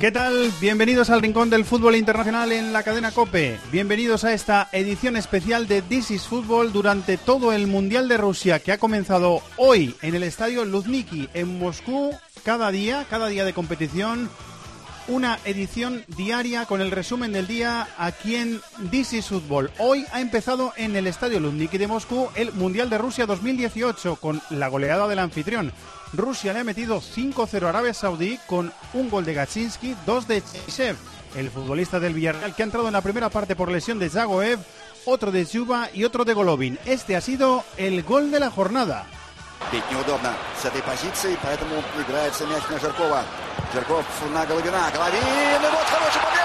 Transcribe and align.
¿Qué 0.00 0.12
tal? 0.12 0.52
Bienvenidos 0.60 1.10
al 1.10 1.20
Rincón 1.20 1.50
del 1.50 1.64
Fútbol 1.64 1.96
Internacional 1.96 2.52
en 2.52 2.72
la 2.72 2.84
cadena 2.84 3.10
Cope. 3.10 3.58
Bienvenidos 3.72 4.22
a 4.22 4.32
esta 4.32 4.68
edición 4.70 5.16
especial 5.16 5.66
de 5.66 5.82
This 5.82 6.12
is 6.12 6.22
Football 6.22 6.72
durante 6.72 7.16
todo 7.16 7.52
el 7.52 7.66
Mundial 7.66 8.06
de 8.06 8.16
Rusia 8.16 8.60
que 8.60 8.70
ha 8.70 8.78
comenzado 8.78 9.42
hoy 9.56 9.96
en 10.00 10.14
el 10.14 10.22
estadio 10.22 10.64
Luzniki 10.64 11.28
en 11.34 11.58
Moscú. 11.58 12.12
Cada 12.44 12.70
día, 12.70 13.06
cada 13.10 13.26
día 13.26 13.44
de 13.44 13.52
competición, 13.52 14.30
una 15.08 15.40
edición 15.44 16.04
diaria 16.06 16.66
con 16.66 16.80
el 16.80 16.92
resumen 16.92 17.32
del 17.32 17.48
día 17.48 17.88
aquí 17.98 18.36
en 18.36 18.60
This 18.92 19.14
is 19.14 19.26
Football. 19.26 19.72
Hoy 19.78 20.06
ha 20.12 20.20
empezado 20.20 20.74
en 20.76 20.94
el 20.94 21.08
estadio 21.08 21.40
Luzniki 21.40 21.76
de 21.76 21.88
Moscú 21.88 22.28
el 22.36 22.52
Mundial 22.52 22.88
de 22.88 22.98
Rusia 22.98 23.26
2018 23.26 24.14
con 24.16 24.40
la 24.50 24.68
goleada 24.68 25.08
del 25.08 25.18
anfitrión. 25.18 25.72
Rusia 26.13 26.53
le 26.53 26.59
ha 26.59 26.63
metido 26.63 27.01
5-0 27.01 27.65
a 27.65 27.69
Arabia 27.69 27.93
Saudí 27.93 28.39
con 28.45 28.71
un 28.93 29.09
gol 29.09 29.25
de 29.25 29.33
Gaczynski, 29.33 29.95
dos 30.05 30.27
de 30.27 30.43
Chisev, 30.43 30.95
el 31.35 31.49
futbolista 31.49 31.99
del 31.99 32.13
Villarreal 32.13 32.55
que 32.55 32.63
ha 32.63 32.65
entrado 32.65 32.87
en 32.87 32.93
la 32.93 33.01
primera 33.01 33.29
parte 33.29 33.55
por 33.55 33.71
lesión 33.71 33.99
de 33.99 34.09
Zagoev, 34.09 34.59
otro 35.05 35.31
de 35.31 35.45
Zuba 35.45 35.89
y 35.93 36.03
otro 36.03 36.23
de 36.25 36.33
Golovin. 36.33 36.77
Este 36.85 37.15
ha 37.15 37.21
sido 37.21 37.63
el 37.77 38.03
gol 38.03 38.31
de 38.31 38.39
la 38.39 38.51
jornada. 38.51 39.05
Бить 39.71 39.89
неудобно 39.89 40.33
с 40.61 40.65
этой 40.65 40.81
позиции, 40.81 41.37
поэтому 41.41 41.81
играется 41.97 42.45
мяч 42.45 42.63
на 42.69 42.79
Жаркова. 42.79 43.23
Жарков 43.73 44.05
на 44.33 44.45
Головина. 44.45 44.91
Головин, 44.93 45.21
и 45.21 45.71
вот 45.71 45.85
хороший 45.85 46.21
побег! 46.21 46.36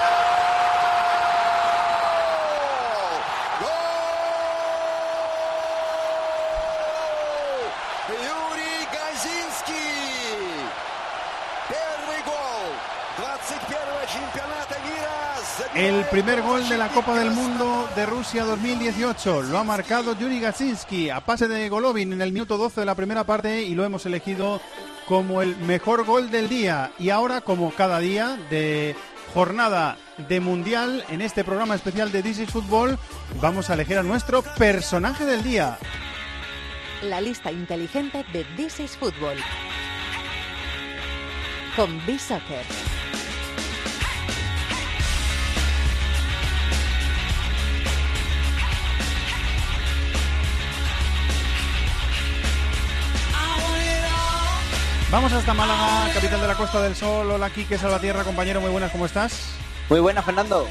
Primer 16.14 16.42
gol 16.42 16.68
de 16.68 16.78
la 16.78 16.90
Copa 16.90 17.18
del 17.18 17.32
Mundo 17.32 17.88
de 17.96 18.06
Rusia 18.06 18.44
2018 18.44 19.42
lo 19.42 19.58
ha 19.58 19.64
marcado 19.64 20.16
Yuri 20.16 20.38
Gaczynski 20.38 21.10
a 21.10 21.18
pase 21.18 21.48
de 21.48 21.68
Golovin 21.68 22.12
en 22.12 22.22
el 22.22 22.30
minuto 22.30 22.56
12 22.56 22.82
de 22.82 22.86
la 22.86 22.94
primera 22.94 23.24
parte 23.24 23.64
y 23.64 23.74
lo 23.74 23.84
hemos 23.84 24.06
elegido 24.06 24.60
como 25.08 25.42
el 25.42 25.56
mejor 25.56 26.04
gol 26.04 26.30
del 26.30 26.48
día. 26.48 26.92
Y 27.00 27.10
ahora, 27.10 27.40
como 27.40 27.72
cada 27.72 27.98
día 27.98 28.38
de 28.48 28.94
jornada 29.34 29.96
de 30.28 30.38
Mundial, 30.38 31.04
en 31.08 31.20
este 31.20 31.42
programa 31.42 31.74
especial 31.74 32.12
de 32.12 32.22
This 32.22 32.38
is 32.38 32.50
Football, 32.50 32.96
vamos 33.42 33.68
a 33.68 33.74
elegir 33.74 33.98
a 33.98 34.04
nuestro 34.04 34.42
personaje 34.42 35.24
del 35.24 35.42
día. 35.42 35.78
La 37.02 37.20
lista 37.20 37.50
inteligente 37.50 38.24
de 38.32 38.44
This 38.56 38.78
is 38.78 38.96
Football. 38.96 39.38
Con 41.74 42.06
B-Soccer. 42.06 42.93
Vamos 55.14 55.32
hasta 55.32 55.54
Málaga, 55.54 56.12
capital 56.12 56.40
de 56.40 56.46
la 56.48 56.56
Costa 56.56 56.82
del 56.82 56.96
Sol. 56.96 57.30
Hola, 57.30 57.48
Quique 57.48 57.78
Salvatierra, 57.78 58.24
compañero, 58.24 58.60
muy 58.60 58.70
buenas, 58.70 58.90
¿cómo 58.90 59.06
estás? 59.06 59.54
Muy 59.88 60.00
buenas, 60.00 60.24
Fernando. 60.24 60.66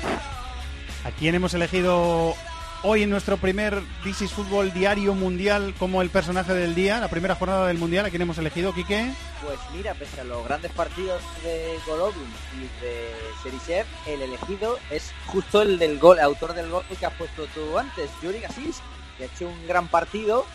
¿A 1.05 1.11
quién 1.11 1.33
hemos 1.33 1.53
elegido 1.53 2.35
hoy 2.81 3.03
en 3.03 3.09
nuestro 3.09 3.37
primer 3.37 3.81
This 4.03 4.23
is 4.23 4.33
Fútbol 4.33 4.73
Diario 4.73 5.15
Mundial 5.15 5.73
como 5.79 6.01
el 6.01 6.09
personaje 6.09 6.53
del 6.53 6.75
día, 6.75 6.99
la 6.99 7.07
primera 7.07 7.35
jornada 7.35 7.67
del 7.67 7.77
Mundial? 7.77 8.05
¿A 8.05 8.09
quién 8.09 8.21
hemos 8.21 8.37
elegido, 8.37 8.73
Quique? 8.73 9.13
Pues 9.45 9.59
mira, 9.73 9.93
pese 9.93 10.19
a 10.19 10.25
los 10.25 10.43
grandes 10.43 10.73
partidos 10.73 11.21
de 11.41 11.79
Golovin 11.87 12.27
y 12.57 12.83
de 12.83 13.15
Serisev, 13.43 13.85
el 14.07 14.23
elegido 14.23 14.77
es 14.91 15.13
justo 15.27 15.61
el 15.61 15.79
del 15.79 15.99
gol, 15.99 16.17
el 16.17 16.25
autor 16.25 16.53
del 16.53 16.69
gol 16.69 16.83
que 16.99 17.05
has 17.05 17.13
puesto 17.13 17.45
tú 17.55 17.79
antes, 17.79 18.09
Yuri 18.21 18.41
Gaczynski, 18.41 18.83
que 19.17 19.23
ha 19.23 19.27
hecho 19.27 19.47
un 19.47 19.67
gran 19.67 19.87
partido, 19.87 20.45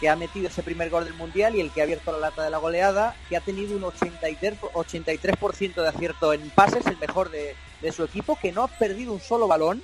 que 0.00 0.08
ha 0.08 0.16
metido 0.16 0.48
ese 0.48 0.62
primer 0.62 0.90
gol 0.90 1.04
del 1.04 1.14
Mundial 1.14 1.54
y 1.54 1.60
el 1.60 1.70
que 1.70 1.80
ha 1.80 1.84
abierto 1.84 2.12
la 2.12 2.18
lata 2.18 2.42
de 2.42 2.50
la 2.50 2.58
goleada, 2.58 3.16
que 3.28 3.36
ha 3.36 3.40
tenido 3.40 3.76
un 3.76 3.82
83%, 3.82 4.70
83 4.72 5.36
de 5.74 5.88
acierto 5.88 6.32
en 6.32 6.50
pases, 6.50 6.86
el 6.86 6.96
mejor 6.98 7.30
de, 7.30 7.54
de 7.80 7.92
su 7.92 8.04
equipo, 8.04 8.38
que 8.40 8.52
no 8.52 8.64
ha 8.64 8.68
perdido 8.68 9.12
un 9.12 9.20
solo 9.20 9.46
balón, 9.46 9.82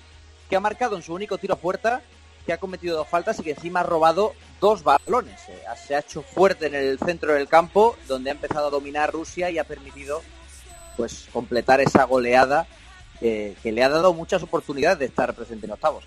que 0.48 0.56
ha 0.56 0.60
marcado 0.60 0.96
en 0.96 1.02
su 1.02 1.14
único 1.14 1.38
tiro 1.38 1.54
a 1.54 1.58
puerta, 1.58 2.02
que 2.44 2.52
ha 2.52 2.58
cometido 2.58 2.96
dos 2.96 3.08
faltas 3.08 3.38
y 3.38 3.42
que 3.42 3.50
encima 3.50 3.80
ha 3.80 3.84
robado 3.84 4.34
dos 4.60 4.82
balones. 4.82 5.40
Eh, 5.48 5.62
Se 5.86 5.94
ha 5.94 6.00
hecho 6.00 6.22
fuerte 6.22 6.66
en 6.66 6.74
el 6.74 6.98
centro 6.98 7.32
del 7.34 7.48
campo, 7.48 7.96
donde 8.08 8.30
ha 8.30 8.32
empezado 8.32 8.66
a 8.66 8.70
dominar 8.70 9.12
Rusia 9.12 9.50
y 9.50 9.58
ha 9.58 9.64
permitido 9.64 10.22
pues 10.96 11.28
completar 11.32 11.80
esa 11.80 12.04
goleada 12.04 12.66
eh, 13.20 13.54
que 13.62 13.72
le 13.72 13.82
ha 13.82 13.88
dado 13.88 14.12
muchas 14.12 14.42
oportunidades 14.42 14.98
de 14.98 15.06
estar 15.06 15.32
presente 15.34 15.66
en 15.66 15.72
octavos. 15.72 16.04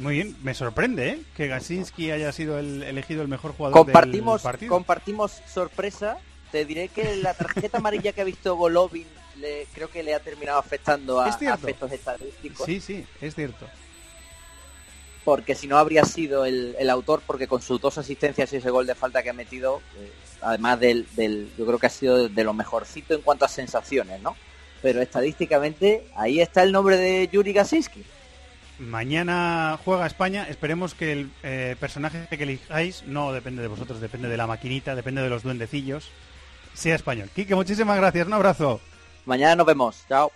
Muy 0.00 0.14
bien, 0.14 0.36
me 0.42 0.54
sorprende 0.54 1.08
¿eh? 1.10 1.22
que 1.36 1.46
Gaczynski 1.46 2.10
haya 2.10 2.32
sido 2.32 2.58
el 2.58 2.82
elegido 2.82 3.22
el 3.22 3.28
mejor 3.28 3.52
jugador 3.54 3.76
Compartimos, 3.78 4.42
del 4.42 4.50
partido. 4.50 4.70
compartimos 4.70 5.32
sorpresa. 5.46 6.18
Te 6.50 6.64
diré 6.64 6.88
que 6.88 7.16
la 7.16 7.34
tarjeta 7.34 7.78
amarilla 7.78 8.12
que 8.12 8.22
ha 8.22 8.24
visto 8.24 8.56
Golovin 8.56 9.06
le, 9.38 9.66
creo 9.74 9.88
que 9.88 10.02
le 10.02 10.14
ha 10.14 10.20
terminado 10.20 10.58
afectando 10.58 11.20
a 11.20 11.26
aspectos 11.26 11.92
estadísticos. 11.92 12.66
Sí, 12.66 12.80
sí, 12.80 13.06
es 13.20 13.34
cierto. 13.34 13.66
porque 15.24 15.54
si 15.54 15.66
no 15.68 15.76
habría 15.78 16.04
sido 16.04 16.44
el, 16.46 16.74
el 16.78 16.90
autor, 16.90 17.22
porque 17.26 17.46
con 17.46 17.60
sus 17.62 17.80
dos 17.80 17.98
asistencias 17.98 18.52
y 18.52 18.56
ese 18.56 18.70
gol 18.70 18.86
de 18.86 18.94
falta 18.94 19.22
que 19.22 19.30
ha 19.30 19.34
metido, 19.34 19.80
eh, 19.98 20.10
además 20.40 20.80
del, 20.80 21.06
del, 21.14 21.50
yo 21.56 21.66
creo 21.66 21.78
que 21.78 21.86
ha 21.86 21.90
sido 21.90 22.28
de 22.28 22.44
lo 22.44 22.54
mejorcito 22.54 23.14
en 23.14 23.20
cuanto 23.20 23.44
a 23.44 23.48
sensaciones, 23.48 24.20
¿no? 24.22 24.34
Pero 24.82 25.02
estadísticamente 25.02 26.06
ahí 26.16 26.40
está 26.40 26.62
el 26.62 26.72
nombre 26.72 26.96
de 26.96 27.28
Yuri 27.30 27.52
Gaczynski. 27.52 28.02
Mañana 28.80 29.78
juega 29.84 30.06
España. 30.06 30.46
Esperemos 30.48 30.94
que 30.94 31.12
el 31.12 31.30
eh, 31.42 31.76
personaje 31.78 32.26
que 32.30 32.42
elijáis 32.42 33.04
no 33.06 33.30
depende 33.30 33.60
de 33.60 33.68
vosotros, 33.68 34.00
depende 34.00 34.28
de 34.28 34.38
la 34.38 34.46
maquinita, 34.46 34.94
depende 34.94 35.20
de 35.20 35.28
los 35.28 35.42
duendecillos. 35.42 36.10
Sea 36.72 36.94
español. 36.94 37.28
Quique, 37.34 37.54
muchísimas 37.54 37.98
gracias. 37.98 38.26
Un 38.26 38.32
abrazo. 38.32 38.80
Mañana 39.26 39.56
nos 39.56 39.66
vemos. 39.66 40.04
Chao. 40.08 40.32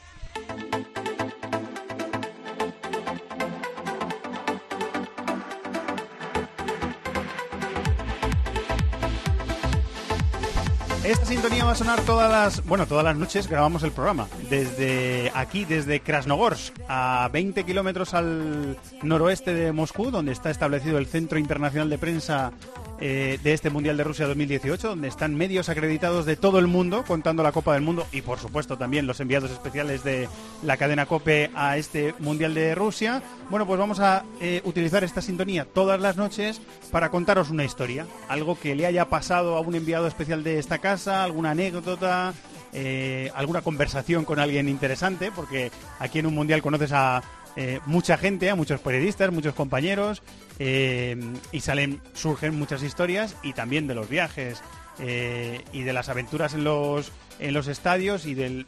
Esta 11.05 11.27
sintonía 11.27 11.67
va 11.67 11.73
a 11.73 11.75
sonar 11.75 12.01
todas 12.01 12.31
las, 12.31 12.65
bueno, 12.65 12.87
todas 12.87 13.05
las 13.05 13.15
noches 13.15 13.47
grabamos 13.47 13.83
el 13.83 13.93
programa. 13.93 14.27
Desde 14.49 15.31
aquí, 15.35 15.67
desde 15.67 16.01
Krasnogorsk, 16.01 16.75
a 16.89 17.29
20 17.31 17.65
kilómetros 17.65 18.15
al 18.15 18.79
noroeste 19.03 19.53
de 19.53 19.73
Moscú, 19.73 20.11
donde 20.11 20.33
está 20.33 20.49
establecido 20.51 20.97
el 20.97 21.07
Centro 21.07 21.39
Internacional 21.39 21.91
de 21.91 21.99
Prensa 21.99 22.53
eh, 23.01 23.39
de 23.43 23.53
este 23.53 23.71
Mundial 23.71 23.97
de 23.97 24.05
Rusia 24.05 24.27
2018, 24.27 24.89
donde 24.89 25.09
están 25.09 25.35
medios 25.35 25.69
acreditados 25.69 26.27
de 26.27 26.37
todo 26.37 26.59
el 26.59 26.67
mundo 26.67 27.05
contando 27.07 27.43
la 27.43 27.53
Copa 27.53 27.75
del 27.75 27.83
Mundo 27.83 28.07
y, 28.13 28.23
por 28.23 28.39
supuesto, 28.39 28.79
también 28.79 29.07
los 29.07 29.21
enviados 29.21 29.51
especiales 29.51 30.05
de 30.05 30.29
la 30.63 30.77
cadena 30.77 31.07
COPE 31.07 31.51
a 31.55 31.77
este 31.77 32.15
Mundial 32.21 32.55
de 32.55 32.75
Rusia. 32.75 33.23
Bueno, 33.51 33.67
pues 33.67 33.79
vamos 33.79 34.01
a 34.01 34.25
eh, 34.41 34.63
utilizar 34.65 35.03
esta 35.05 35.21
sintonía 35.21 35.65
todas 35.65 36.01
las 36.01 36.17
noches 36.17 36.61
para 36.91 37.11
contaros 37.11 37.51
una 37.51 37.65
historia, 37.65 38.07
algo 38.29 38.59
que 38.59 38.75
le 38.75 38.87
haya 38.87 39.09
pasado 39.09 39.57
a 39.57 39.61
un 39.61 39.75
enviado 39.75 40.07
especial 40.07 40.45
de 40.45 40.59
esta 40.59 40.79
casa, 40.79 41.25
alguna 41.25 41.51
anécdota, 41.51 42.33
eh, 42.73 43.31
alguna 43.35 43.63
conversación 43.63 44.25
con 44.25 44.39
alguien 44.39 44.69
interesante, 44.69 45.31
porque 45.31 45.71
aquí 45.99 46.19
en 46.19 46.27
un 46.27 46.35
Mundial 46.35 46.63
conoces 46.63 46.93
a 46.93 47.23
eh, 47.57 47.81
mucha 47.87 48.17
gente, 48.17 48.51
a 48.51 48.55
muchos 48.55 48.81
periodistas, 48.81 49.31
muchos 49.33 49.55
compañeros, 49.55 50.23
eh, 50.59 51.17
y 51.53 51.61
salen, 51.61 52.01
surgen 52.13 52.59
muchas 52.59 52.83
historias 52.83 53.37
y 53.43 53.53
también 53.53 53.87
de 53.87 53.95
los 53.95 54.09
viajes 54.09 54.63
eh, 54.99 55.65
y 55.73 55.83
de 55.83 55.93
las 55.93 56.09
aventuras 56.09 56.55
en 56.55 56.65
los, 56.65 57.13
en 57.39 57.55
los 57.55 57.69
estadios 57.69 58.27
y 58.27 58.35
de 58.35 58.67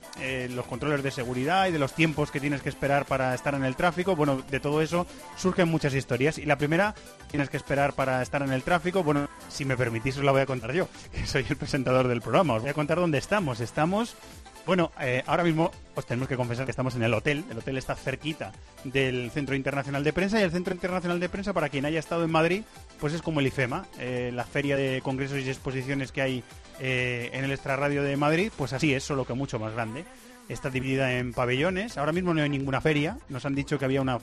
los 0.51 0.67
controles 0.67 1.03
de 1.03 1.11
seguridad 1.11 1.69
y 1.69 1.73
de 1.73 1.79
los 1.79 1.95
tiempos 1.95 2.31
que 2.31 2.41
tienes 2.41 2.63
que 2.63 2.69
esperar 2.69 3.07
para 3.07 3.35
estar 3.35 3.55
en 3.55 3.65
el 3.65 3.77
tráfico. 3.77 4.15
Bueno, 4.15 4.43
de 4.51 4.61
todo 4.61 4.83
eso 4.83 5.07
surgen 5.37 5.69
muchas 5.69 5.95
historias. 5.95 6.39
Y 6.39 6.47
la 6.47 6.59
primera, 6.59 6.95
tienes 7.31 7.51
que 7.51 7.57
esperar 7.57 7.93
para 7.93 8.23
estar 8.23 8.43
en 8.43 8.53
el 8.53 8.63
tráfico. 8.63 9.03
Bueno, 9.03 9.29
si 9.49 9.65
me 9.65 9.77
permitís 9.77 10.17
os 10.19 10.25
la 10.25 10.33
voy 10.33 10.43
a 10.43 10.47
contar 10.47 10.73
yo, 10.73 10.89
que 11.13 11.27
soy 11.27 11.45
el 11.49 11.57
presentador 11.57 12.07
del 12.09 12.21
programa. 12.21 12.55
Os 12.55 12.63
voy 12.63 12.71
a 12.71 12.75
contar 12.75 12.99
dónde 12.99 13.19
estamos. 13.19 13.61
Estamos 13.61 14.17
bueno, 14.67 14.91
eh, 15.01 15.23
ahora 15.27 15.45
mismo 15.45 15.71
os 15.95 16.05
tenemos 16.05 16.29
que 16.29 16.37
confesar 16.37 16.65
que 16.65 16.73
estamos 16.73 16.97
en 16.97 17.05
el 17.05 17.15
hotel. 17.15 17.45
El 17.51 17.59
hotel 17.59 17.79
está 17.79 17.95
cerquita 17.95 18.53
del 18.83 19.31
Centro 19.31 19.55
Internacional 19.55 20.03
de 20.03 20.13
Prensa 20.13 20.41
y 20.41 20.43
el 20.43 20.51
Centro 20.51 20.75
Internacional 20.75 21.21
de 21.21 21.29
Prensa, 21.29 21.53
para 21.53 21.69
quien 21.69 21.85
haya 21.87 22.01
estado 22.01 22.25
en 22.25 22.33
Madrid, 22.33 22.63
pues 22.99 23.15
es 23.15 23.23
como 23.23 23.39
el 23.39 23.47
IFEMA, 23.47 23.87
eh, 24.01 24.33
la 24.35 24.45
feria 24.45 24.77
de 24.77 25.01
congresos 25.03 25.39
y 25.39 25.49
exposiciones 25.49 26.11
que 26.11 26.21
hay 26.21 26.45
eh, 26.81 27.31
en 27.33 27.45
el 27.45 27.53
extrarradio 27.53 28.03
de 28.03 28.17
Madrid, 28.17 28.51
pues 28.57 28.73
así 28.73 28.93
es, 28.93 29.05
solo 29.05 29.25
que 29.25 29.35
mucho 29.35 29.61
más 29.61 29.73
grande. 29.73 30.05
Está 30.49 30.71
dividida 30.71 31.19
en 31.19 31.33
pabellones. 31.33 31.99
Ahora 31.99 32.13
mismo 32.13 32.33
no 32.33 32.43
hay 32.43 32.49
ninguna 32.49 32.81
feria. 32.81 33.19
Nos 33.29 33.45
han 33.47 33.55
dicho 33.55 33.79
que 33.79 33.85
había 33.85 34.01
una 34.01 34.19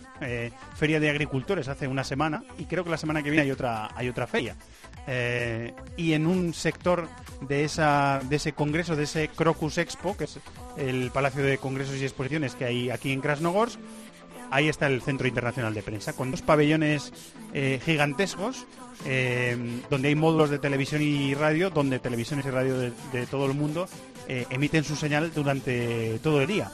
feria 0.76 1.00
de 1.00 1.10
agricultores 1.10 1.68
hace 1.68 1.88
una 1.88 2.04
semana 2.04 2.44
y 2.58 2.66
creo 2.66 2.84
que 2.84 2.90
la 2.90 2.98
semana 2.98 3.22
que 3.22 3.30
viene 3.30 3.44
hay 3.44 3.52
otra, 3.52 3.90
hay 3.96 4.08
otra 4.08 4.26
feria. 4.26 4.56
Eh, 5.08 5.74
y 5.98 6.14
en 6.14 6.26
un 6.26 6.54
sector 6.54 7.08
de, 7.42 7.64
esa, 7.64 8.22
de 8.30 8.38
ese 8.38 8.54
congreso, 8.54 8.96
de 8.96 9.04
ese 9.04 9.28
Crocus 9.28 9.78
Expo, 9.78 10.16
que 10.16 10.26
es 10.26 10.40
el 10.78 11.12
Palacio 11.12 11.44
de 11.44 11.58
Congresos 11.58 11.98
y 11.98 12.04
Exposiciones 12.04 12.56
que 12.56 12.66
hay 12.66 12.90
aquí 12.90 13.12
en 13.12 13.22
Krasnogorsk, 13.22 13.80
ahí 14.50 14.70
está 14.70 14.88
el 14.88 15.02
Centro 15.02 15.28
Internacional 15.28 15.74
de 15.74 15.84
Prensa, 15.84 16.14
con 16.14 16.32
dos 16.32 16.42
pabellones 16.42 17.12
eh, 17.54 17.82
gigantescos, 17.84 18.66
eh, 19.06 19.58
donde 19.90 20.08
hay 20.08 20.16
módulos 20.16 20.50
de 20.50 20.60
televisión 20.60 21.02
y 21.02 21.34
radio, 21.34 21.70
donde 21.70 22.00
televisiones 22.00 22.46
y 22.46 22.50
radio 22.50 22.80
de 22.80 23.26
todo 23.30 23.46
el 23.46 23.54
mundo 23.54 23.88
emiten 24.28 24.84
su 24.84 24.96
señal 24.96 25.32
durante 25.34 26.20
todo 26.20 26.42
el 26.42 26.48
día 26.48 26.72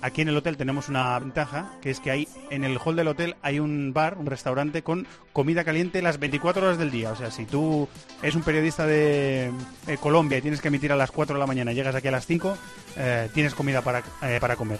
aquí 0.00 0.22
en 0.22 0.28
el 0.28 0.36
hotel 0.36 0.56
tenemos 0.56 0.88
una 0.88 1.18
ventaja, 1.18 1.72
que 1.80 1.90
es 1.90 2.00
que 2.00 2.10
hay 2.10 2.28
en 2.50 2.64
el 2.64 2.78
hall 2.78 2.96
del 2.96 3.08
hotel 3.08 3.36
hay 3.42 3.60
un 3.60 3.92
bar, 3.92 4.16
un 4.18 4.26
restaurante 4.26 4.82
con 4.82 5.06
comida 5.32 5.64
caliente 5.64 6.02
las 6.02 6.18
24 6.18 6.64
horas 6.64 6.78
del 6.78 6.90
día. 6.90 7.12
O 7.12 7.16
sea, 7.16 7.30
si 7.30 7.44
tú 7.44 7.88
eres 8.22 8.34
un 8.34 8.42
periodista 8.42 8.86
de 8.86 9.50
eh, 9.86 9.96
Colombia 10.00 10.38
y 10.38 10.42
tienes 10.42 10.60
que 10.60 10.68
emitir 10.68 10.92
a 10.92 10.96
las 10.96 11.10
4 11.10 11.34
de 11.34 11.40
la 11.40 11.46
mañana 11.46 11.72
y 11.72 11.74
llegas 11.74 11.94
aquí 11.94 12.08
a 12.08 12.12
las 12.12 12.26
5, 12.26 12.56
eh, 12.96 13.28
tienes 13.34 13.54
comida 13.54 13.82
para, 13.82 14.02
eh, 14.22 14.38
para 14.40 14.56
comer. 14.56 14.78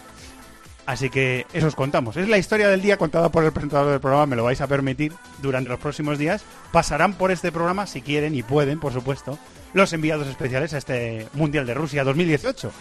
Así 0.87 1.11
que 1.11 1.47
eso 1.53 1.67
os 1.67 1.75
contamos. 1.75 2.17
Es 2.17 2.29
la 2.29 2.39
historia 2.39 2.69
del 2.69 2.81
día 2.81 2.97
contada 2.97 3.29
por 3.29 3.45
el 3.45 3.53
presentador 3.53 3.91
del 3.91 4.01
programa, 4.01 4.25
me 4.25 4.37
lo 4.37 4.45
vais 4.45 4.61
a 4.63 4.67
permitir 4.67 5.13
durante 5.43 5.69
los 5.69 5.79
próximos 5.79 6.17
días. 6.17 6.45
Pasarán 6.73 7.13
por 7.13 7.31
este 7.31 7.53
programa, 7.53 7.87
si 7.87 8.01
quieren 8.01 8.35
y 8.35 8.43
pueden, 8.43 8.81
por 8.81 8.95
supuesto, 8.95 9.39
los 9.73 9.93
enviados 9.93 10.27
especiales 10.27 10.75
a 10.75 10.79
este 10.79 11.29
Mundial 11.35 11.67
de 11.67 11.75
Rusia 11.75 12.05
2018. 12.05 12.73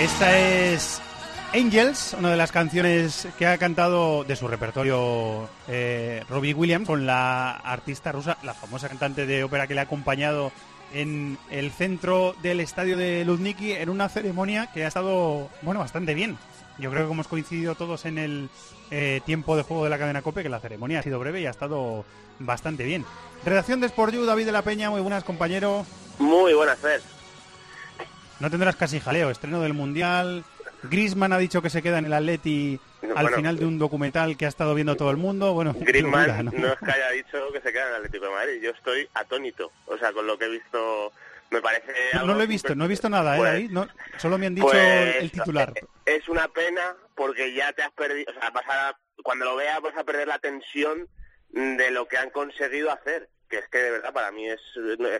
Esta 0.00 0.38
es 0.38 1.01
Angels, 1.54 2.16
una 2.18 2.30
de 2.30 2.36
las 2.38 2.50
canciones 2.50 3.28
que 3.38 3.46
ha 3.46 3.58
cantado 3.58 4.24
de 4.24 4.36
su 4.36 4.48
repertorio 4.48 5.48
eh, 5.68 6.24
Robbie 6.28 6.54
Williams 6.54 6.86
con 6.86 7.04
la 7.04 7.50
artista 7.50 8.10
rusa, 8.10 8.38
la 8.42 8.54
famosa 8.54 8.88
cantante 8.88 9.26
de 9.26 9.44
ópera 9.44 9.66
que 9.66 9.74
le 9.74 9.80
ha 9.80 9.84
acompañado 9.84 10.50
en 10.94 11.36
el 11.50 11.70
centro 11.70 12.34
del 12.42 12.60
estadio 12.60 12.96
de 12.96 13.24
Luzniki 13.26 13.72
en 13.72 13.90
una 13.90 14.08
ceremonia 14.08 14.68
que 14.72 14.84
ha 14.84 14.88
estado, 14.88 15.50
bueno, 15.60 15.80
bastante 15.80 16.14
bien. 16.14 16.38
Yo 16.78 16.90
creo 16.90 17.06
que 17.06 17.12
hemos 17.12 17.28
coincidido 17.28 17.74
todos 17.74 18.06
en 18.06 18.16
el 18.16 18.48
eh, 18.90 19.20
tiempo 19.26 19.54
de 19.54 19.62
juego 19.62 19.84
de 19.84 19.90
la 19.90 19.98
cadena 19.98 20.22
COPE, 20.22 20.42
que 20.42 20.48
la 20.48 20.60
ceremonia 20.60 21.00
ha 21.00 21.02
sido 21.02 21.18
breve 21.18 21.42
y 21.42 21.46
ha 21.46 21.50
estado 21.50 22.06
bastante 22.38 22.84
bien. 22.84 23.04
Redacción 23.44 23.80
de 23.80 23.88
Sport 23.88 24.14
You, 24.14 24.24
David 24.24 24.46
de 24.46 24.52
la 24.52 24.62
Peña, 24.62 24.88
muy 24.88 25.02
buenas, 25.02 25.22
compañero. 25.22 25.84
Muy 26.18 26.54
buenas, 26.54 26.78
Fer. 26.78 27.02
No 28.40 28.50
tendrás 28.50 28.74
casi 28.76 29.00
jaleo, 29.00 29.30
estreno 29.30 29.60
del 29.60 29.74
Mundial. 29.74 30.44
Grisman 30.82 31.32
ha 31.32 31.38
dicho 31.38 31.62
que 31.62 31.70
se 31.70 31.82
queda 31.82 31.98
en 31.98 32.06
el 32.06 32.12
Atleti 32.12 32.78
al 33.14 33.34
final 33.34 33.56
de 33.58 33.66
un 33.66 33.78
documental 33.78 34.36
que 34.36 34.46
ha 34.46 34.48
estado 34.48 34.74
viendo 34.74 34.96
todo 34.96 35.10
el 35.10 35.16
mundo. 35.16 35.52
Bueno, 35.54 35.74
Griezmann 35.78 36.46
¿no? 36.46 36.68
es 36.68 36.78
que 36.78 36.90
haya 36.90 37.10
dicho 37.10 37.52
que 37.52 37.60
se 37.60 37.72
queda 37.72 37.82
en 37.82 37.88
el 37.88 37.94
Atlético 37.96 38.26
de 38.26 38.30
Madrid. 38.32 38.62
Yo 38.62 38.70
estoy 38.70 39.08
atónito. 39.14 39.72
O 39.86 39.96
sea, 39.98 40.12
con 40.12 40.26
lo 40.26 40.38
que 40.38 40.46
he 40.46 40.48
visto, 40.48 41.12
me 41.50 41.60
parece. 41.60 41.92
No, 42.14 42.26
lo 42.26 42.40
he 42.40 42.46
visto, 42.46 42.74
no 42.74 42.84
he 42.84 42.88
visto 42.88 43.08
nada, 43.08 43.34
¿eh? 43.34 43.38
Pues 43.38 43.50
ahí, 43.50 43.68
no, 43.68 43.88
solo 44.18 44.38
me 44.38 44.46
han 44.46 44.54
dicho 44.54 44.68
pues, 44.68 45.16
el 45.16 45.30
titular. 45.30 45.72
Eh, 45.74 45.86
es 46.06 46.28
una 46.28 46.48
pena 46.48 46.94
porque 47.14 47.52
ya 47.52 47.72
te 47.72 47.82
has 47.82 47.92
perdido. 47.92 48.30
O 48.30 48.40
sea, 48.40 48.50
vas 48.50 48.64
cuando 49.22 49.44
lo 49.44 49.56
veas 49.56 49.80
vas 49.80 49.96
a 49.96 50.04
perder 50.04 50.28
la 50.28 50.38
tensión 50.38 51.08
de 51.50 51.90
lo 51.90 52.06
que 52.08 52.18
han 52.18 52.30
conseguido 52.30 52.90
hacer. 52.90 53.28
Que 53.48 53.58
es 53.58 53.68
que 53.68 53.78
de 53.78 53.90
verdad 53.90 54.12
para 54.12 54.30
mí 54.30 54.48
es 54.48 54.60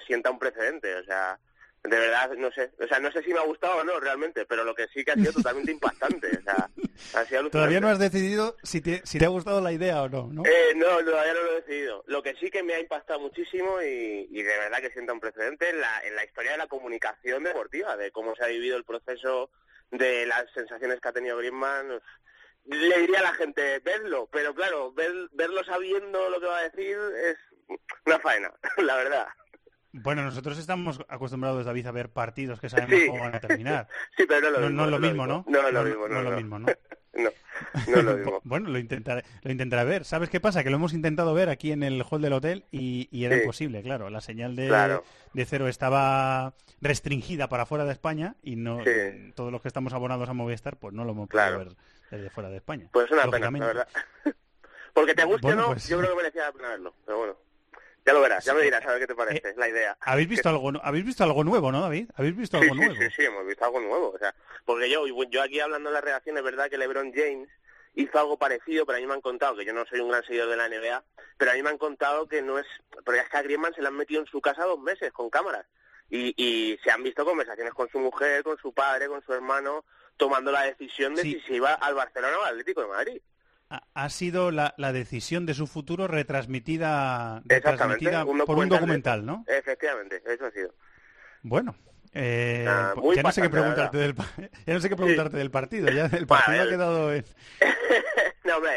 sienta 0.07 0.31
un 0.31 0.39
precedente. 0.39 0.95
O 0.97 1.05
sea 1.05 1.39
de 1.85 1.99
verdad, 1.99 2.31
no 2.37 2.51
sé, 2.53 2.71
o 2.79 2.87
sea, 2.87 3.01
no 3.01 3.11
sé 3.11 3.23
si 3.23 3.33
me 3.33 3.41
ha 3.41 3.45
gustado 3.45 3.79
o 3.79 3.85
no 3.85 3.99
realmente, 3.99 4.47
pero 4.47 4.63
lo 4.63 4.75
que 4.75 4.87
sí 4.95 5.05
que 5.05 5.13
ha 5.13 5.15
sido 5.15 5.33
totalmente 5.43 5.73
impactante, 5.73 6.29
o 6.29 6.43
sea, 6.43 6.69
ha 7.15 7.25
sido 7.25 7.51
Todavía 7.51 7.81
no 7.81 7.89
has 7.89 7.99
decidido 7.99 8.57
si 8.63 8.81
te, 8.81 9.01
si 9.05 9.19
te 9.19 9.25
ha 9.25 9.29
gustado 9.29 9.61
la 9.61 9.73
idea 9.73 10.03
o 10.03 10.09
no, 10.09 10.29
¿no? 10.29 10.43
Eh, 10.47 10.75
no, 10.77 10.87
todavía 11.05 11.35
no 11.35 11.43
lo 11.43 11.53
he 11.53 11.61
decidido. 11.61 12.05
Lo 12.07 12.23
que 12.23 12.35
sí 12.37 12.51
que 12.51 12.63
me 12.63 12.75
ha 12.75 12.81
impactado 12.81 13.19
muchísimo 13.21 13.83
y, 13.83 14.29
y 14.31 14.43
de 14.43 14.59
verdad 14.59 14.79
que 14.81 14.93
sienta 14.93 15.13
un 15.13 15.21
precedente 15.21 15.71
en 15.71 15.81
la, 15.81 16.01
en 16.05 16.15
la 16.15 16.25
historia 16.25 16.53
de 16.53 16.59
la 16.59 16.69
comunicación 16.69 17.43
deportiva, 17.43 17.97
de 17.97 18.13
cómo 18.13 18.37
se 18.37 18.45
ha 18.45 18.49
vivido 18.49 18.77
el 18.77 18.85
proceso, 18.85 19.51
de 19.91 20.25
las 20.27 20.51
sensaciones 20.55 21.01
que 21.01 21.09
ha 21.09 21.13
tenido 21.13 21.37
Griezmann, 21.37 22.01
le 22.65 22.99
diría 23.01 23.19
a 23.19 23.23
la 23.23 23.35
gente, 23.35 23.81
verlo, 23.81 24.29
pero 24.33 24.55
claro, 24.55 24.93
verlo 24.93 25.65
sabiendo 25.65 26.31
lo 26.31 26.41
que 26.41 26.47
va 26.47 26.59
a 26.59 26.69
decir 26.69 26.97
es 27.25 27.37
una 28.07 28.19
faena, 28.21 28.53
la 28.79 28.97
verdad. 28.97 29.27
Bueno, 29.93 30.23
nosotros 30.23 30.59
estamos 30.59 31.01
acostumbrados, 31.09 31.67
David, 31.67 31.87
a 31.87 31.93
ver 31.93 32.09
partidos 32.09 32.61
que 32.61 32.71
sabemos 32.71 32.99
cómo 33.09 33.23
van 33.23 33.35
a 33.35 33.41
terminar. 33.41 33.89
Sí, 34.17 34.25
pero 34.27 34.51
no, 34.51 34.59
lo 34.59 34.69
mismo, 34.69 34.77
no, 34.77 34.85
es 34.85 34.91
lo 34.91 34.99
mismo, 34.99 35.27
¿no? 35.27 35.45
No 35.47 35.69
es 35.69 35.73
lo 35.73 35.85
mismo, 35.85 36.09
no, 36.09 36.19
es 36.19 36.25
lo 36.25 36.37
mismo, 36.37 36.59
¿no? 36.59 36.67
no, 37.13 37.31
no 37.89 38.03
lo 38.03 38.17
mismo. 38.17 38.41
bueno, 38.45 38.71
lo 38.71 38.79
intentaré, 38.79 39.25
lo 39.43 39.51
intentaré 39.51 39.85
ver. 39.85 40.05
¿Sabes 40.05 40.31
qué 40.31 40.41
pasa? 40.41 40.65
Que 40.65 40.71
lo 40.71 40.77
hemos 40.77 40.95
intentado 40.95 41.35
ver 41.35 41.51
aquí 41.51 41.73
en 41.73 41.83
el 41.83 42.03
hall 42.09 42.23
del 42.23 42.33
hotel 42.33 42.65
y, 42.71 43.09
era 43.25 43.37
imposible, 43.37 43.83
claro. 43.83 44.09
La 44.09 44.21
señal 44.21 44.57
de, 44.57 45.01
de 45.33 45.45
cero 45.45 45.69
estaba 45.69 46.55
restringida 46.81 47.49
para 47.49 47.67
fuera 47.67 47.85
de 47.85 47.93
España 47.93 48.37
y 48.43 48.57
no 48.57 48.79
todos 49.35 49.53
los 49.53 49.61
que 49.61 49.69
estamos 49.69 49.93
abonados 49.93 50.29
a 50.29 50.33
Movistar, 50.33 50.79
pues 50.79 50.95
no 50.95 51.05
lo 51.05 51.13
hemos 51.13 51.29
podido 51.29 51.59
ver 51.59 51.77
desde 52.11 52.31
fuera 52.31 52.49
de 52.49 52.57
España. 52.57 52.89
Pues 52.93 53.07
es 53.07 53.13
una 53.13 53.31
pena, 53.31 53.51
la 53.51 53.67
verdad. 53.67 53.89
Porque 54.95 55.15
te 55.15 55.25
guste 55.25 55.47
o 55.47 55.55
no, 55.55 55.67
pues 55.67 55.89
yo 55.89 55.99
creo 55.99 56.11
que 56.11 56.17
merecía 56.17 56.45
la 56.45 56.53
pena 56.53 56.69
verlo, 56.69 56.95
pero 57.07 57.19
bueno. 57.19 57.52
Ya 58.05 58.13
lo 58.13 58.21
verás, 58.21 58.45
ya 58.45 58.53
me 58.53 58.63
dirás 58.63 58.85
a 58.85 58.91
ver 58.91 59.01
qué 59.01 59.07
te 59.07 59.15
parece, 59.15 59.51
es 59.51 59.57
la 59.57 59.69
idea. 59.69 59.97
¿Habéis 60.01 60.29
visto 60.29 60.49
algo 60.49 60.73
habéis 60.83 61.05
visto 61.05 61.23
algo 61.23 61.45
nuevo, 61.45 61.71
no, 61.71 61.81
David? 61.81 62.11
¿Habéis 62.17 62.37
visto 62.37 62.59
algo 62.59 62.75
nuevo? 62.75 62.95
Sí, 62.95 63.09
sí, 63.15 63.23
hemos 63.23 63.47
visto 63.47 63.65
algo 63.65 63.81
nuevo, 63.81 64.11
o 64.11 64.19
sea, 64.19 64.35
porque 64.65 64.91
yo 64.91 65.07
yo 65.07 65.43
aquí 65.43 65.61
hablando 65.61 65.89
en 65.91 65.95
la 65.95 66.01
redacción 66.01 66.37
es 66.37 66.43
verdad 66.43 66.69
que 66.69 66.79
LeBron 66.79 67.13
James 67.15 67.49
hizo 67.95 68.19
algo 68.19 68.37
parecido, 68.39 68.87
pero 68.87 68.99
a 68.99 69.01
mí 69.01 69.07
me 69.07 69.15
han 69.15 69.21
contado 69.21 69.55
que 69.55 69.65
yo 69.65 69.73
no 69.73 69.87
soy 69.87 70.01
un 70.01 70.09
gran 70.09 70.25
seguidor 70.25 70.49
de 70.49 70.57
la 70.57 70.69
NBA, 70.69 71.05
pero 71.37 71.51
a 71.53 71.55
mí 71.55 71.63
me 71.63 71.71
han 71.71 71.79
contado 71.79 72.27
que 72.27 72.43
no 72.43 72.59
es, 72.59 72.67
porque 73.05 73.21
es 73.21 73.29
que 73.29 73.37
a 73.37 73.43
Griezmann 73.43 73.75
se 73.75 73.83
le 73.83 73.89
han 73.89 73.97
metido 73.97 74.21
en 74.21 74.27
su 74.27 74.41
casa 74.41 74.65
dos 74.65 74.81
meses 74.81 75.13
con 75.13 75.31
cámaras 75.31 75.67
y, 76.11 76.35
y 76.37 76.79
se 76.83 76.91
han 76.91 77.05
visto 77.05 77.25
conversaciones 77.25 77.73
con 77.73 77.89
su 77.89 78.01
mujer, 78.01 78.43
con 78.43 78.59
su 78.59 78.73
padre, 78.73 79.07
con 79.07 79.23
su 79.23 79.33
hermano, 79.33 79.85
tomando 80.17 80.51
la 80.51 80.63
decisión 80.63 81.15
de 81.15 81.23
si 81.23 81.41
se 81.41 81.55
iba 81.55 81.75
al 81.75 81.95
Barcelona 81.95 82.37
o 82.39 82.43
al 82.43 82.51
Atlético 82.51 82.81
de 82.81 82.89
Madrid 82.89 83.23
ha 83.95 84.09
sido 84.11 84.51
la, 84.51 84.75
decisión 84.93 85.47
de 85.47 85.55
su 85.55 85.67
futuro 85.67 86.09
retransmitida, 86.09 87.43
retransmitida 87.45 88.25
por 88.25 88.59
un 88.59 88.69
documental, 88.69 89.25
¿no? 89.25 89.45
Efectivamente, 89.47 90.23
eso 90.27 90.47
ha 90.47 90.51
sido. 90.51 90.75
Bueno, 91.43 91.75
eh, 92.15 92.67
pues 92.95 93.17
ya, 93.17 93.23
no 93.23 93.33
sé 93.33 93.43
qué 93.43 93.51
preguntarte 93.51 93.97
del, 93.97 94.15
ya 94.67 94.75
no 94.75 94.81
sé 94.81 94.89
qué 94.89 94.97
preguntarte 94.97 95.37
del 95.39 95.51
partido, 95.51 95.91
ya 95.91 96.07
el 96.07 96.27
partido 96.27 96.63
ha 96.63 96.69
quedado 96.69 97.13
en... 97.13 97.25
no, 98.45 98.57
hombre, 98.57 98.73